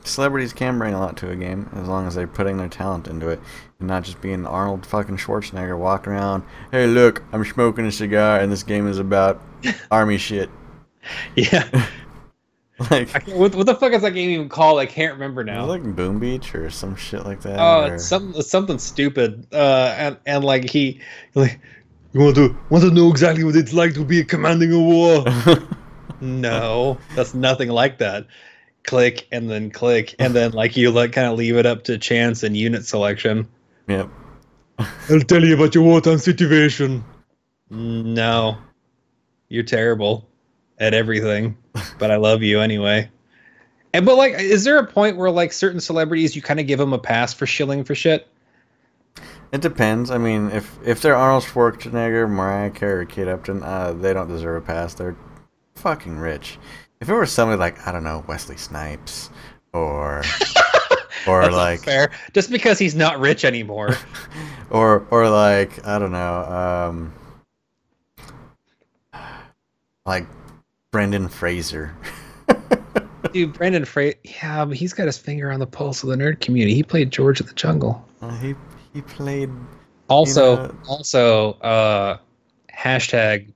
[0.04, 3.08] celebrities can bring a lot to a game as long as they're putting their talent
[3.08, 3.40] into it
[3.80, 6.44] and not just being Arnold fucking Schwarzenegger walking around.
[6.72, 9.40] Hey, look, I'm smoking a cigar and this game is about
[9.92, 10.50] army shit.
[11.36, 11.88] Yeah.
[12.92, 14.78] Like, what, what the fuck is that game even called?
[14.80, 15.66] I can't remember now.
[15.66, 17.60] like Boom Beach or some shit like that.
[17.60, 19.48] Oh, or- it's something something stupid.
[19.52, 21.02] Uh, and and like he
[21.34, 21.60] like
[22.14, 25.26] you want to want to know exactly what it's like to be commanding a war.
[26.22, 28.28] no, that's nothing like that.
[28.84, 31.98] Click and then click and then like you like kind of leave it up to
[31.98, 33.48] chance and unit selection.
[33.88, 34.08] yep.
[35.10, 37.04] I'll tell you about your wartime situation.
[37.72, 38.60] No,
[39.50, 40.27] you're terrible
[40.80, 41.58] at everything,
[41.98, 43.10] but I love you anyway.
[43.94, 46.80] And but like, is there a point where like certain celebrities you kind of give
[46.80, 48.28] them a pass for shilling for shit?
[49.52, 50.12] It depends.
[50.12, 54.28] I mean, if if they're Arnold Schwarzenegger, Mariah Carey, or Kate Upton, uh, they don't
[54.28, 54.94] deserve a pass.
[54.94, 55.16] They're
[55.76, 56.60] fucking rich.
[57.00, 59.30] If it were somebody like I don't know Wesley Snipes
[59.74, 60.22] or
[61.28, 62.12] or That's like fair.
[62.34, 63.96] Just because he's not rich anymore.
[64.70, 67.14] or or like I don't know, um,
[70.06, 70.28] like
[70.92, 71.94] Brendan Fraser.
[73.34, 74.18] Dude, Brendan Fraser.
[74.24, 76.74] yeah, but he's got his finger on the pulse of the nerd community.
[76.76, 78.06] He played George of the Jungle.
[78.22, 78.56] Uh, he
[78.94, 79.50] he played.
[80.10, 82.18] Also, know- also, uh,
[82.74, 83.52] hashtag,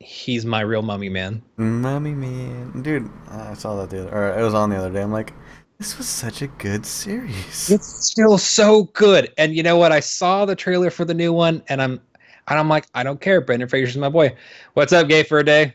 [0.00, 1.40] he's my real mummy man.
[1.56, 5.00] Mummy man, dude, I saw that the other, or it was on the other day.
[5.02, 5.32] I'm like,
[5.78, 7.70] this was such a good series.
[7.70, 9.32] It's still so good.
[9.38, 9.92] And you know what?
[9.92, 12.00] I saw the trailer for the new one, and I'm,
[12.48, 13.40] and I'm like, I don't care.
[13.40, 14.34] Brendan Fraser's my boy.
[14.72, 15.74] What's up, gay for a day?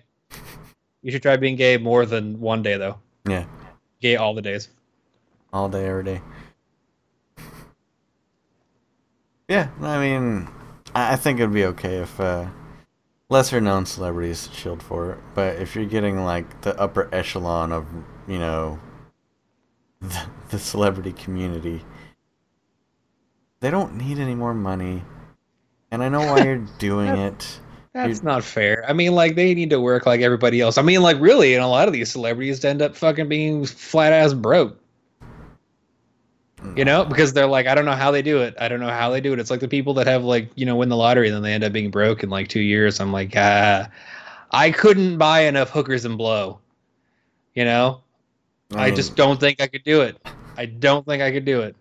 [1.02, 2.98] You should try being gay more than one day, though.
[3.28, 3.46] Yeah,
[4.02, 4.70] Gay all the days.
[5.54, 6.22] all day, every day.
[9.48, 10.48] Yeah, I mean,
[10.94, 12.48] I think it'd be okay if uh,
[13.30, 17.88] lesser known celebrities shield for it, but if you're getting like the upper echelon of,
[18.28, 18.80] you know,
[20.02, 21.82] the, the celebrity community,
[23.60, 25.04] they don't need any more money.
[25.92, 27.60] And I know why you're doing it.
[27.93, 28.86] That's not fair.
[28.88, 30.78] I mean, like they need to work like everybody else.
[30.78, 34.13] I mean, like really, and a lot of these celebrities end up fucking being flat
[34.13, 34.78] ass broke.
[36.75, 38.54] You know, because they're like, I don't know how they do it.
[38.60, 39.39] I don't know how they do it.
[39.39, 41.54] It's like the people that have like, you know, win the lottery and then they
[41.54, 42.99] end up being broke in like two years.
[42.99, 43.89] I'm like, ah,
[44.52, 46.60] I couldn't buy enough hookers and blow.
[47.56, 48.02] You know,
[48.75, 50.17] I, just don't think I could do it.
[50.58, 51.78] I don't think I could do it.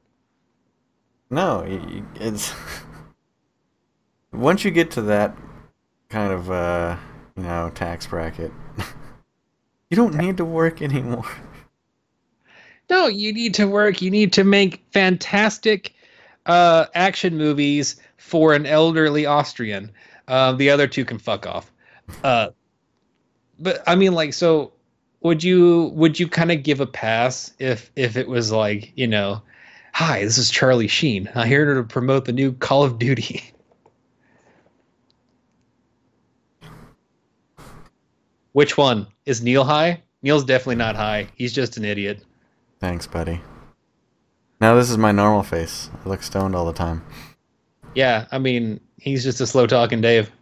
[1.29, 1.65] No,
[2.15, 2.55] it's
[4.33, 5.37] once you get to that
[6.09, 6.97] kind of uh,
[7.37, 8.53] you know tax bracket,
[9.91, 11.27] you don't need to work anymore.
[12.91, 14.01] No, you need to work.
[14.01, 15.95] You need to make fantastic
[16.47, 19.93] uh, action movies for an elderly Austrian.
[20.27, 21.71] Uh, the other two can fuck off.
[22.25, 22.49] Uh,
[23.59, 24.73] but I mean, like, so
[25.21, 29.07] would you would you kind of give a pass if if it was like you
[29.07, 29.43] know,
[29.93, 31.29] hi, this is Charlie Sheen.
[31.35, 33.43] I'm here to promote the new Call of Duty.
[38.59, 40.03] Which one is Neil high?
[40.21, 41.29] Neil's definitely not high.
[41.37, 42.25] He's just an idiot.
[42.81, 43.41] Thanks, buddy.
[44.61, 45.89] Now this is my normal face.
[46.05, 47.05] I look stoned all the time.
[47.95, 50.33] Yeah, I mean, he's just a slow talking Dave.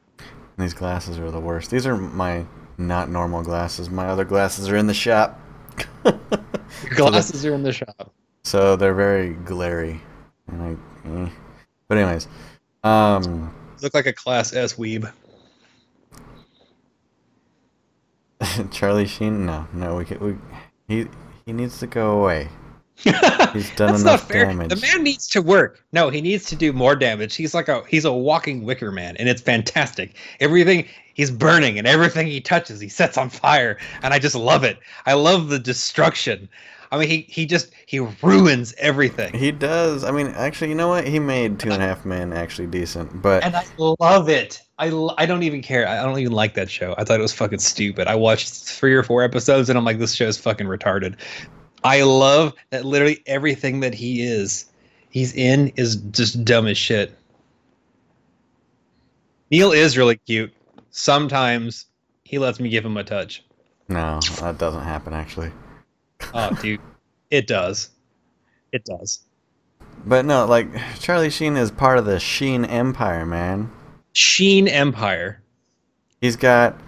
[0.56, 1.70] These glasses are the worst.
[1.70, 2.46] These are my
[2.78, 3.90] not normal glasses.
[3.90, 5.38] My other glasses are in the shop.
[6.06, 6.18] Your
[6.94, 8.14] glasses are in the shop.
[8.44, 10.00] so they're very glary.
[10.48, 11.28] And I, eh.
[11.86, 12.28] But anyways,
[12.82, 15.12] um, Look like a class S weeb.
[18.70, 19.46] Charlie Sheen.
[19.46, 20.36] No, no, we can, we
[20.88, 21.08] he
[21.44, 22.48] he needs to go away.
[22.96, 24.70] He's done enough damage.
[24.70, 25.84] The man needs to work.
[25.92, 27.34] No, he needs to do more damage.
[27.34, 30.16] He's like a he's a walking wicker man, and it's fantastic.
[30.40, 34.64] Everything he's burning and everything he touches, he sets on fire, and I just love
[34.64, 34.78] it.
[35.04, 36.48] I love the destruction.
[36.90, 40.04] I mean, he he just he ruins everything, He does.
[40.04, 41.06] I mean, actually, you know what?
[41.06, 44.60] He made Two and a Half Men actually decent, but and I love it.
[44.78, 45.88] I I don't even care.
[45.88, 46.94] I don't even like that show.
[46.98, 48.06] I thought it was fucking stupid.
[48.08, 51.16] I watched three or four episodes, and I'm like, this show is fucking retarded.
[51.84, 54.66] I love that literally everything that he is,
[55.10, 57.16] he's in, is just dumb as shit.
[59.50, 60.52] Neil is really cute.
[60.90, 61.86] Sometimes
[62.24, 63.44] he lets me give him a touch.
[63.88, 65.52] no, that doesn't happen actually.
[66.34, 66.80] Oh, dude,
[67.30, 67.90] it does.
[68.72, 69.20] It does.
[70.04, 70.68] But no, like
[71.00, 73.70] Charlie Sheen is part of the Sheen Empire, man.
[74.12, 75.42] Sheen Empire.
[76.20, 76.80] He's got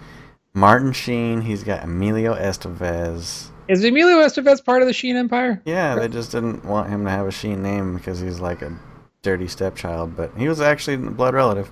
[0.53, 1.41] Martin Sheen.
[1.41, 3.49] He's got Emilio Estevez.
[3.67, 5.61] Is Emilio Estevez part of the Sheen Empire?
[5.65, 8.77] Yeah, they just didn't want him to have a Sheen name because he's like a
[9.21, 11.69] dirty stepchild, but he was actually a blood relative.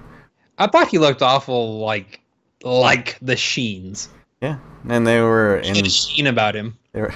[0.57, 2.21] I thought he looked awful like
[2.63, 4.09] like the Sheens.
[4.41, 5.85] Yeah, and they were in.
[5.85, 6.77] sheen about him.
[6.91, 7.13] They were!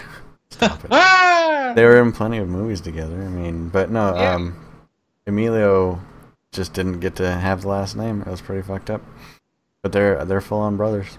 [1.76, 3.16] They were in plenty of movies together.
[3.22, 4.36] I mean, but no, Yeah.
[4.36, 4.66] um,
[5.26, 6.02] Emilio
[6.52, 8.22] just didn't get to have the last name.
[8.22, 9.02] It was pretty fucked up.
[9.82, 11.18] But they're they're full on brothers.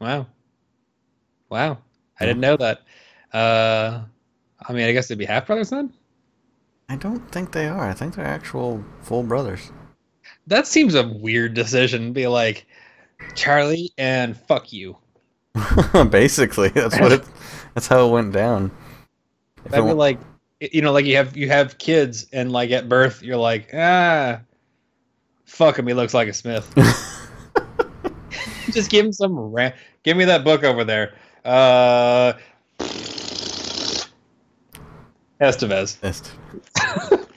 [0.00, 0.26] Wow.
[1.48, 1.78] Wow.
[2.18, 2.82] I didn't know that.
[3.32, 4.00] Uh,
[4.68, 5.92] I mean, I guess they'd be half brothers then.
[6.88, 7.88] I don't think they are.
[7.88, 9.70] I think they're actual full brothers.
[10.48, 12.12] That seems a weird decision.
[12.12, 12.66] Be like,
[13.34, 14.96] Charlie and fuck you.
[16.10, 17.24] Basically, that's what it.
[17.76, 18.70] That's how it went down.
[19.66, 20.18] If That'd it be like,
[20.60, 24.40] you know, like you have you have kids and like at birth you're like, ah,
[25.44, 25.86] fuck him.
[25.86, 26.72] He looks like a Smith.
[28.70, 29.74] Just give him some ram.
[30.04, 31.16] Give me that book over there.
[31.44, 32.32] Uh,
[35.38, 35.98] Estevez.
[36.02, 36.32] Est-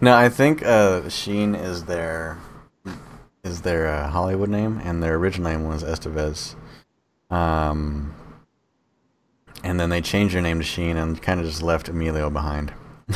[0.00, 2.38] no, I think uh, Sheen is their
[3.44, 6.54] is their uh, Hollywood name, and their original name was Estevez.
[7.30, 8.14] Um,
[9.62, 12.72] and then they changed their name to Sheen and kind of just left Emilio behind.
[13.08, 13.14] you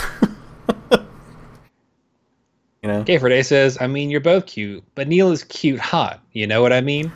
[2.83, 3.03] know?
[3.05, 6.21] Gayford A says, I mean, you're both cute, but Neil is cute hot.
[6.33, 7.13] You know what I mean?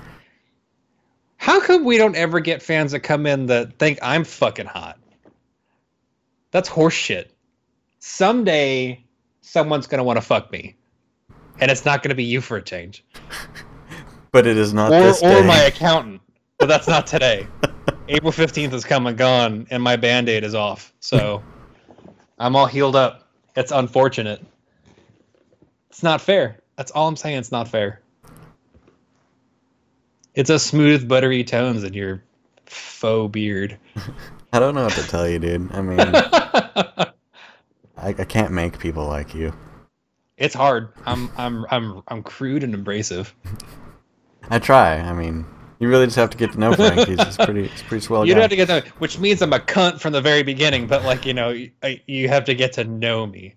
[1.36, 4.98] How come we don't ever get fans that come in that think I'm fucking hot?
[6.50, 7.28] That's horseshit.
[8.00, 9.04] Someday,
[9.40, 10.76] someone's going to want to fuck me.
[11.60, 13.04] And it's not going to be you for a change.
[14.32, 16.20] But it is not Or, this or my accountant.
[16.58, 17.46] But that's not today.
[18.08, 20.92] April 15th has come and gone, and my band aid is off.
[21.00, 21.42] So
[22.38, 23.28] I'm all healed up.
[23.56, 24.44] It's unfortunate.
[25.90, 26.58] It's not fair.
[26.76, 27.38] That's all I'm saying.
[27.38, 28.00] It's not fair.
[30.34, 32.22] It's a smooth, buttery tones in your
[32.66, 33.78] faux beard.
[34.52, 35.70] I don't know what to tell you, dude.
[35.72, 37.12] I mean, I,
[37.96, 39.52] I can't make people like you.
[40.36, 40.92] it's hard.
[41.06, 43.34] I'm I'm I'm I'm crude and abrasive.
[44.50, 44.96] I try.
[44.96, 45.44] I mean,
[45.80, 47.08] you really just have to get to know Frank.
[47.08, 48.40] He's pretty, he's a pretty swell you guy.
[48.40, 50.86] don't have to get to which means I'm a cunt from the very beginning.
[50.86, 53.54] But like you know, you, uh, I- you have to get to know me.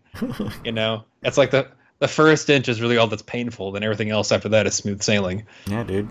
[0.64, 1.68] You know, it's like the
[2.00, 3.72] the first inch is really all that's painful.
[3.72, 5.46] Then everything else after that is smooth sailing.
[5.68, 6.10] yeah, dude.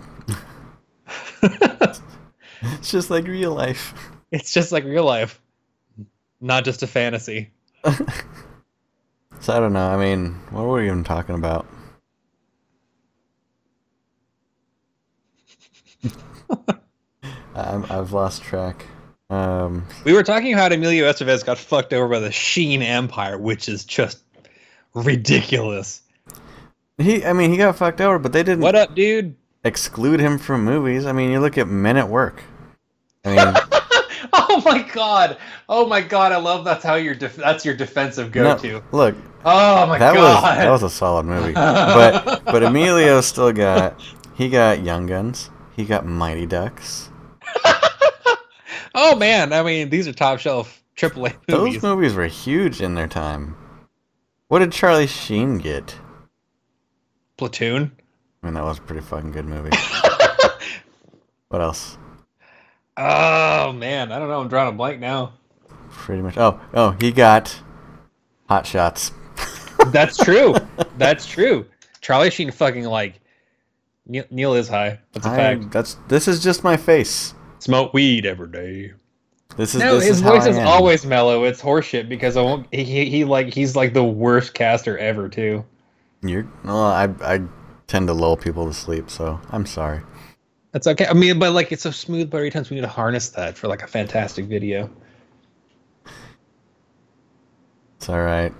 [2.79, 3.93] It's just like real life.
[4.31, 5.41] It's just like real life,
[6.39, 7.51] not just a fantasy.
[9.39, 9.85] So I don't know.
[9.89, 11.65] I mean, what were we even talking about?
[17.55, 18.85] I'm, I've lost track.
[19.29, 23.69] Um, We were talking about Emilio Estevez got fucked over by the Sheen Empire, which
[23.69, 24.19] is just
[24.93, 26.01] ridiculous.
[26.97, 29.35] he, I mean, he got fucked over, but they didn't What up, dude?
[29.63, 31.05] exclude him from movies.
[31.05, 32.43] I mean, you look at Men at Work.
[33.25, 33.55] I mean,
[34.35, 35.37] Oh my god!
[35.69, 36.31] Oh my god!
[36.31, 38.83] I love that's how your def- that's your defensive go-to.
[38.91, 40.57] look, Oh my that was god!
[40.57, 41.53] that was a solid movie.
[41.53, 43.99] But but Emilio still got
[44.35, 45.49] he got Young Guns.
[45.75, 47.09] He got Mighty Ducks.
[48.95, 49.53] oh man!
[49.53, 51.35] I mean, these are top shelf AAA movies.
[51.47, 53.55] Those movies were huge in their time.
[54.47, 55.95] What did Charlie Sheen get?
[57.37, 57.91] Platoon.
[58.41, 59.75] I mean, that was a pretty fucking good movie.
[61.47, 61.97] what else?
[62.97, 64.41] Oh man, I don't know.
[64.41, 65.33] I'm drawing a blank now.
[65.89, 66.37] Pretty much.
[66.37, 67.59] Oh, oh, he got
[68.47, 69.11] Hot Shots.
[69.87, 70.55] That's true.
[70.97, 71.65] That's true.
[72.01, 73.19] Charlie Sheen fucking like
[74.05, 74.99] Neil, Neil is high.
[75.13, 75.71] That's a I, fact.
[75.71, 77.33] that's this is just my face.
[77.59, 78.93] Smoke weed every day.
[79.55, 81.43] This is No, this his is voice is always mellow.
[81.43, 82.67] It's horseshit because I won't.
[82.71, 85.63] He, he, he like he's like the worst caster ever too.
[86.21, 87.41] You're well, I I
[87.87, 90.01] tend to lull people to sleep, so I'm sorry.
[90.71, 91.05] That's okay.
[91.05, 92.69] I mean, but like it's so smooth buttery tones.
[92.69, 94.89] We need to harness that for like a fantastic video.
[97.97, 98.53] It's all right.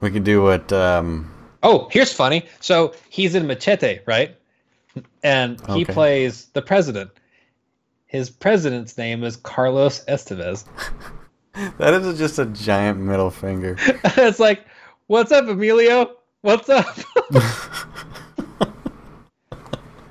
[0.00, 1.32] We can do what um
[1.62, 2.46] Oh, here's funny.
[2.60, 4.37] So he's in Machete, right?
[5.22, 5.92] And he Okay.
[5.92, 7.10] plays the president.
[8.06, 10.64] His president's name is Carlos Estevez.
[11.78, 13.76] that is just a giant middle finger.
[14.16, 14.64] it's like,
[15.08, 16.16] what's up, Emilio?
[16.42, 16.96] What's up?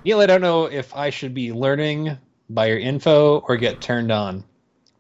[0.06, 2.18] Neil, I don't know if I should be learning
[2.50, 4.44] by your info or get turned on.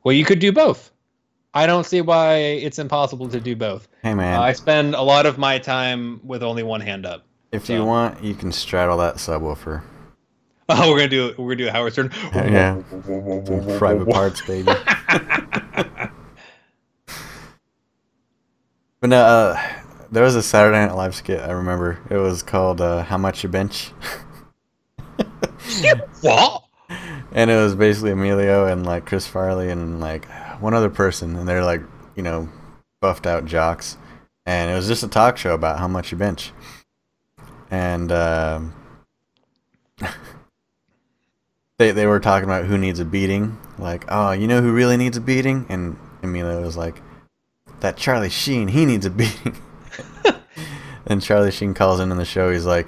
[0.03, 0.91] Well, you could do both.
[1.53, 3.87] I don't see why it's impossible to do both.
[4.03, 7.26] hey man, Uh, I spend a lot of my time with only one hand up.
[7.51, 9.83] If you want, you can straddle that subwoofer.
[10.69, 12.11] Oh, we're gonna do we're gonna do a Howard Stern.
[12.33, 12.81] Yeah.
[13.77, 14.65] Private parts, baby.
[18.99, 19.61] but no, uh,
[20.11, 21.99] there was a Saturday Night Live skit I remember.
[22.09, 23.93] It was called uh, "How Much You Bench,"
[26.19, 26.63] what?
[27.31, 30.25] and it was basically Emilio and like Chris Farley and like
[30.59, 31.81] one other person, and they're like
[32.17, 32.49] you know
[32.99, 33.97] buffed out jocks,
[34.45, 36.51] and it was just a talk show about how much you bench,
[37.71, 38.11] and.
[38.11, 38.73] Um,
[41.77, 43.57] they they were talking about who needs a beating.
[43.77, 45.65] Like, oh, you know who really needs a beating?
[45.69, 47.01] And Emilio was like,
[47.79, 49.55] that Charlie Sheen, he needs a beating.
[51.05, 52.51] and Charlie Sheen calls in on the show.
[52.51, 52.87] He's like,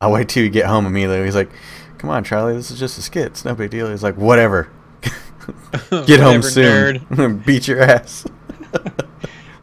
[0.00, 1.24] I'll wait till you get home, Emilio.
[1.24, 1.50] He's like,
[1.98, 3.26] come on, Charlie, this is just a skit.
[3.26, 3.90] It's no big deal.
[3.90, 4.70] He's like, whatever.
[6.06, 7.38] get home Whatever, soon.
[7.38, 8.26] Beat your ass.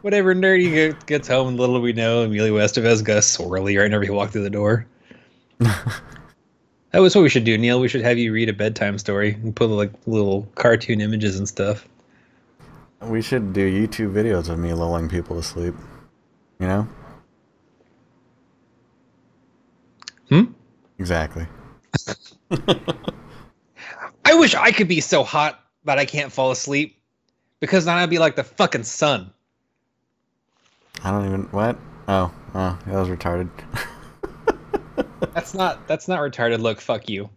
[0.08, 4.32] Whatever nerdy gets home, little we know, Emilio Estevez got swirly right whenever he walked
[4.32, 4.86] through the door.
[5.58, 6.00] that
[6.94, 7.78] was what we should do, Neil.
[7.78, 11.46] We should have you read a bedtime story and put like little cartoon images and
[11.46, 11.86] stuff.
[13.02, 15.74] we should do YouTube videos of me lulling people to sleep.
[16.58, 16.88] You know?
[20.30, 20.44] Hmm?
[20.98, 21.46] Exactly.
[24.24, 26.98] I wish I could be so hot that I can't fall asleep,
[27.60, 29.34] because then I'd be like the fucking sun.
[31.04, 31.78] I don't even what?
[32.08, 33.50] Oh, oh, that was retarded.
[35.34, 36.60] That's not that's not retarded.
[36.60, 37.30] Look, fuck you.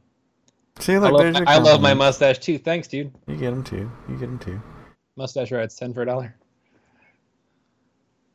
[0.80, 2.58] See, I look, love, there's I love my mustache too.
[2.58, 3.12] Thanks, dude.
[3.28, 3.92] You get them too.
[4.08, 4.62] You get them too.
[5.16, 6.36] Mustache rides ten for a dollar.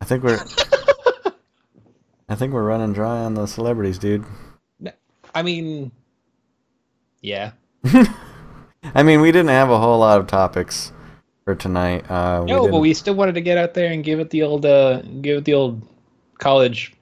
[0.00, 0.38] I think we're.
[2.28, 4.24] I think we're running dry on the celebrities, dude.
[5.34, 5.92] I mean,
[7.20, 7.52] yeah.
[8.94, 10.92] I mean, we didn't have a whole lot of topics
[11.47, 12.05] for tonight.
[12.11, 14.42] Uh, we No, but we still wanted to get out there and give it the
[14.42, 15.80] old, uh, give it the old
[16.38, 16.92] college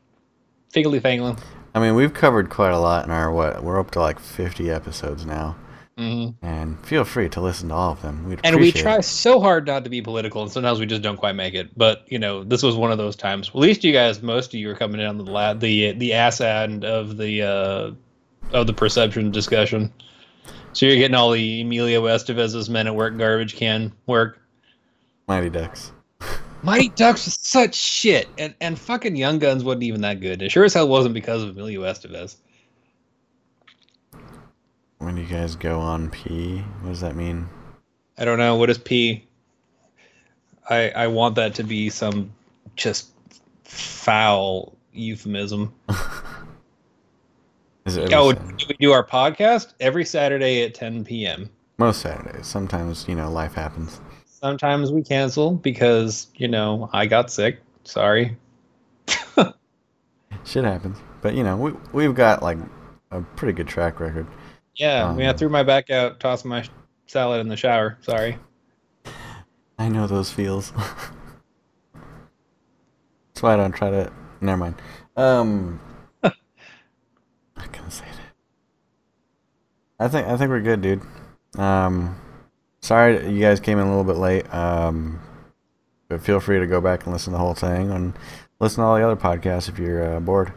[0.73, 1.39] figgly fangling.
[1.75, 3.65] I mean, we've covered quite a lot in our what?
[3.65, 5.57] We're up to like 50 episodes now,
[5.97, 8.29] hmm and feel free to listen to all of them.
[8.29, 9.05] We'd And we try it.
[9.05, 11.77] so hard not to be political, and sometimes we just don't quite make it.
[11.77, 13.49] But you know, this was one of those times.
[13.49, 16.13] At least you guys, most of you, are coming in on the la- the the
[16.13, 17.91] ass end of the uh,
[18.53, 19.91] of the perception discussion.
[20.75, 24.41] So you're getting all the Emilio Estevez's men at work garbage can work.
[25.29, 25.93] Mighty Ducks.
[26.63, 30.43] Mighty Ducks was such shit, and and fucking Young Guns wasn't even that good.
[30.43, 32.37] It sure as hell wasn't because of Emilio Estevez.
[34.99, 37.49] When you guys go on P, what does that mean?
[38.19, 39.25] I don't know what is P.
[40.69, 42.33] I I want that to be some
[42.75, 43.11] just
[43.63, 45.73] foul euphemism.
[47.87, 51.51] Is it Oh, do we do our podcast every Saturday at 10 p.m.
[51.79, 52.47] most Saturdays?
[52.47, 54.01] Sometimes you know life happens.
[54.27, 57.61] Sometimes we cancel because you know I got sick.
[57.85, 58.37] Sorry.
[60.45, 62.59] Shit happens, but you know we we've got like
[63.11, 64.27] a pretty good track record.
[64.77, 66.65] Yeah, I mean I Um, threw my back out, tossed my
[67.07, 67.99] salad in the shower.
[68.01, 68.39] Sorry.
[69.79, 70.73] I know those feels.
[71.93, 74.13] That's why I don't try to.
[74.41, 74.75] Never mind.
[75.17, 75.81] Um,
[77.65, 78.35] I can say that.
[79.99, 81.03] I think I think we're good, dude.
[81.59, 82.21] Um,
[82.81, 84.53] sorry you guys came in a little bit late.
[84.55, 85.21] Um,
[86.09, 88.13] but feel free to go back and listen to the whole thing and
[88.61, 90.53] listen to all the other podcasts if you're uh, bored.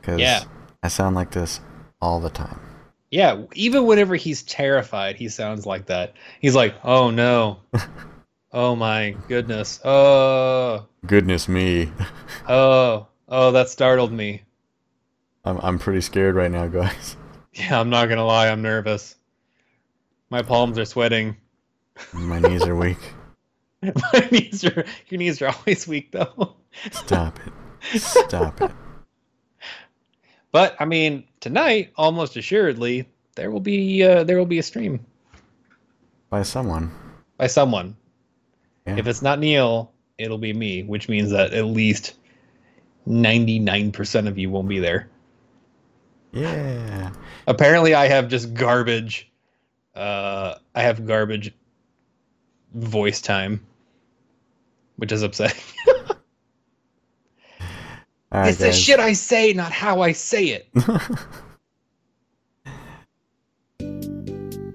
[0.00, 0.44] Because Yeah.
[0.82, 1.60] I sound like this
[2.00, 2.60] all the time.
[3.10, 6.12] Yeah, even whenever he's terrified, he sounds like that.
[6.40, 7.60] He's like, "Oh no,
[8.52, 11.90] oh my goodness, oh, Goodness me,
[12.48, 14.42] oh, oh, that startled me."
[15.48, 17.16] I'm I'm pretty scared right now, guys.
[17.54, 19.16] Yeah, I'm not gonna lie, I'm nervous.
[20.30, 21.36] My palms are sweating.
[22.12, 22.98] My knees are weak.
[23.82, 26.54] My knees are your knees are always weak though.
[26.92, 28.00] Stop it.
[28.00, 28.70] Stop it.
[30.52, 35.04] But I mean, tonight, almost assuredly, there will be uh, there will be a stream
[36.30, 36.92] By someone.
[37.38, 37.96] by someone.
[38.86, 38.96] Yeah.
[38.98, 42.14] If it's not Neil, it'll be me, which means that at least
[43.04, 45.08] ninety nine percent of you won't be there.
[46.32, 47.12] Yeah.
[47.46, 49.30] Apparently, I have just garbage.
[49.94, 51.54] Uh, I have garbage
[52.74, 53.64] voice time,
[54.96, 55.62] which is upsetting.
[58.30, 60.68] All right, it's the shit I say, not how I say it.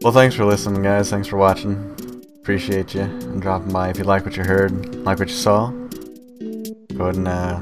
[0.01, 1.11] well, thanks for listening, guys.
[1.11, 1.91] Thanks for watching.
[2.39, 3.89] Appreciate you and dropping by.
[3.89, 7.59] If you like what you heard, like what you saw, go ahead and uh,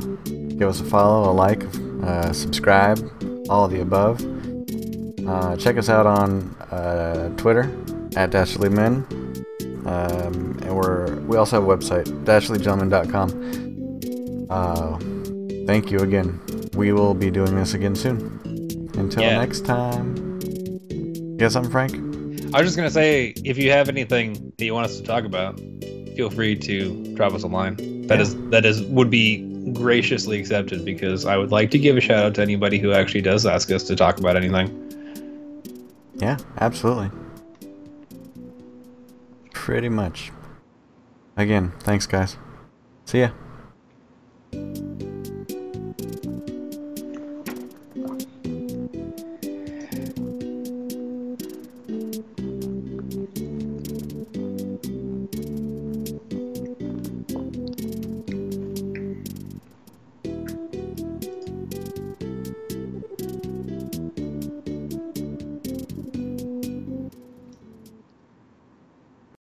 [0.58, 1.64] give us a follow, a like,
[2.04, 2.98] uh, subscribe,
[3.52, 4.22] all of the above.
[5.28, 7.64] Uh, check us out on uh, Twitter
[8.16, 9.06] at Dashly Men.
[9.86, 14.48] Um, and we're we also have a website, dashlygentleman.com.
[14.50, 14.98] Uh,
[15.68, 16.40] thank you again.
[16.76, 18.40] We will be doing this again soon.
[18.96, 19.38] Until Yeah.
[19.40, 20.40] next time.
[20.90, 21.94] You I'm Frank?
[22.54, 25.26] I was just gonna say, if you have anything that you want us to talk
[25.26, 25.60] about,
[26.16, 27.76] feel free to drop us a line.
[28.08, 28.22] That Yeah.
[28.22, 29.44] is that is would be
[29.74, 33.22] graciously accepted because I would like to give a shout out to anybody who actually
[33.22, 34.78] does ask us to talk about anything.
[36.16, 37.10] Yeah, absolutely.
[39.54, 40.32] Pretty much.
[41.38, 42.38] Again, thanks, guys.
[43.06, 43.32] See ya.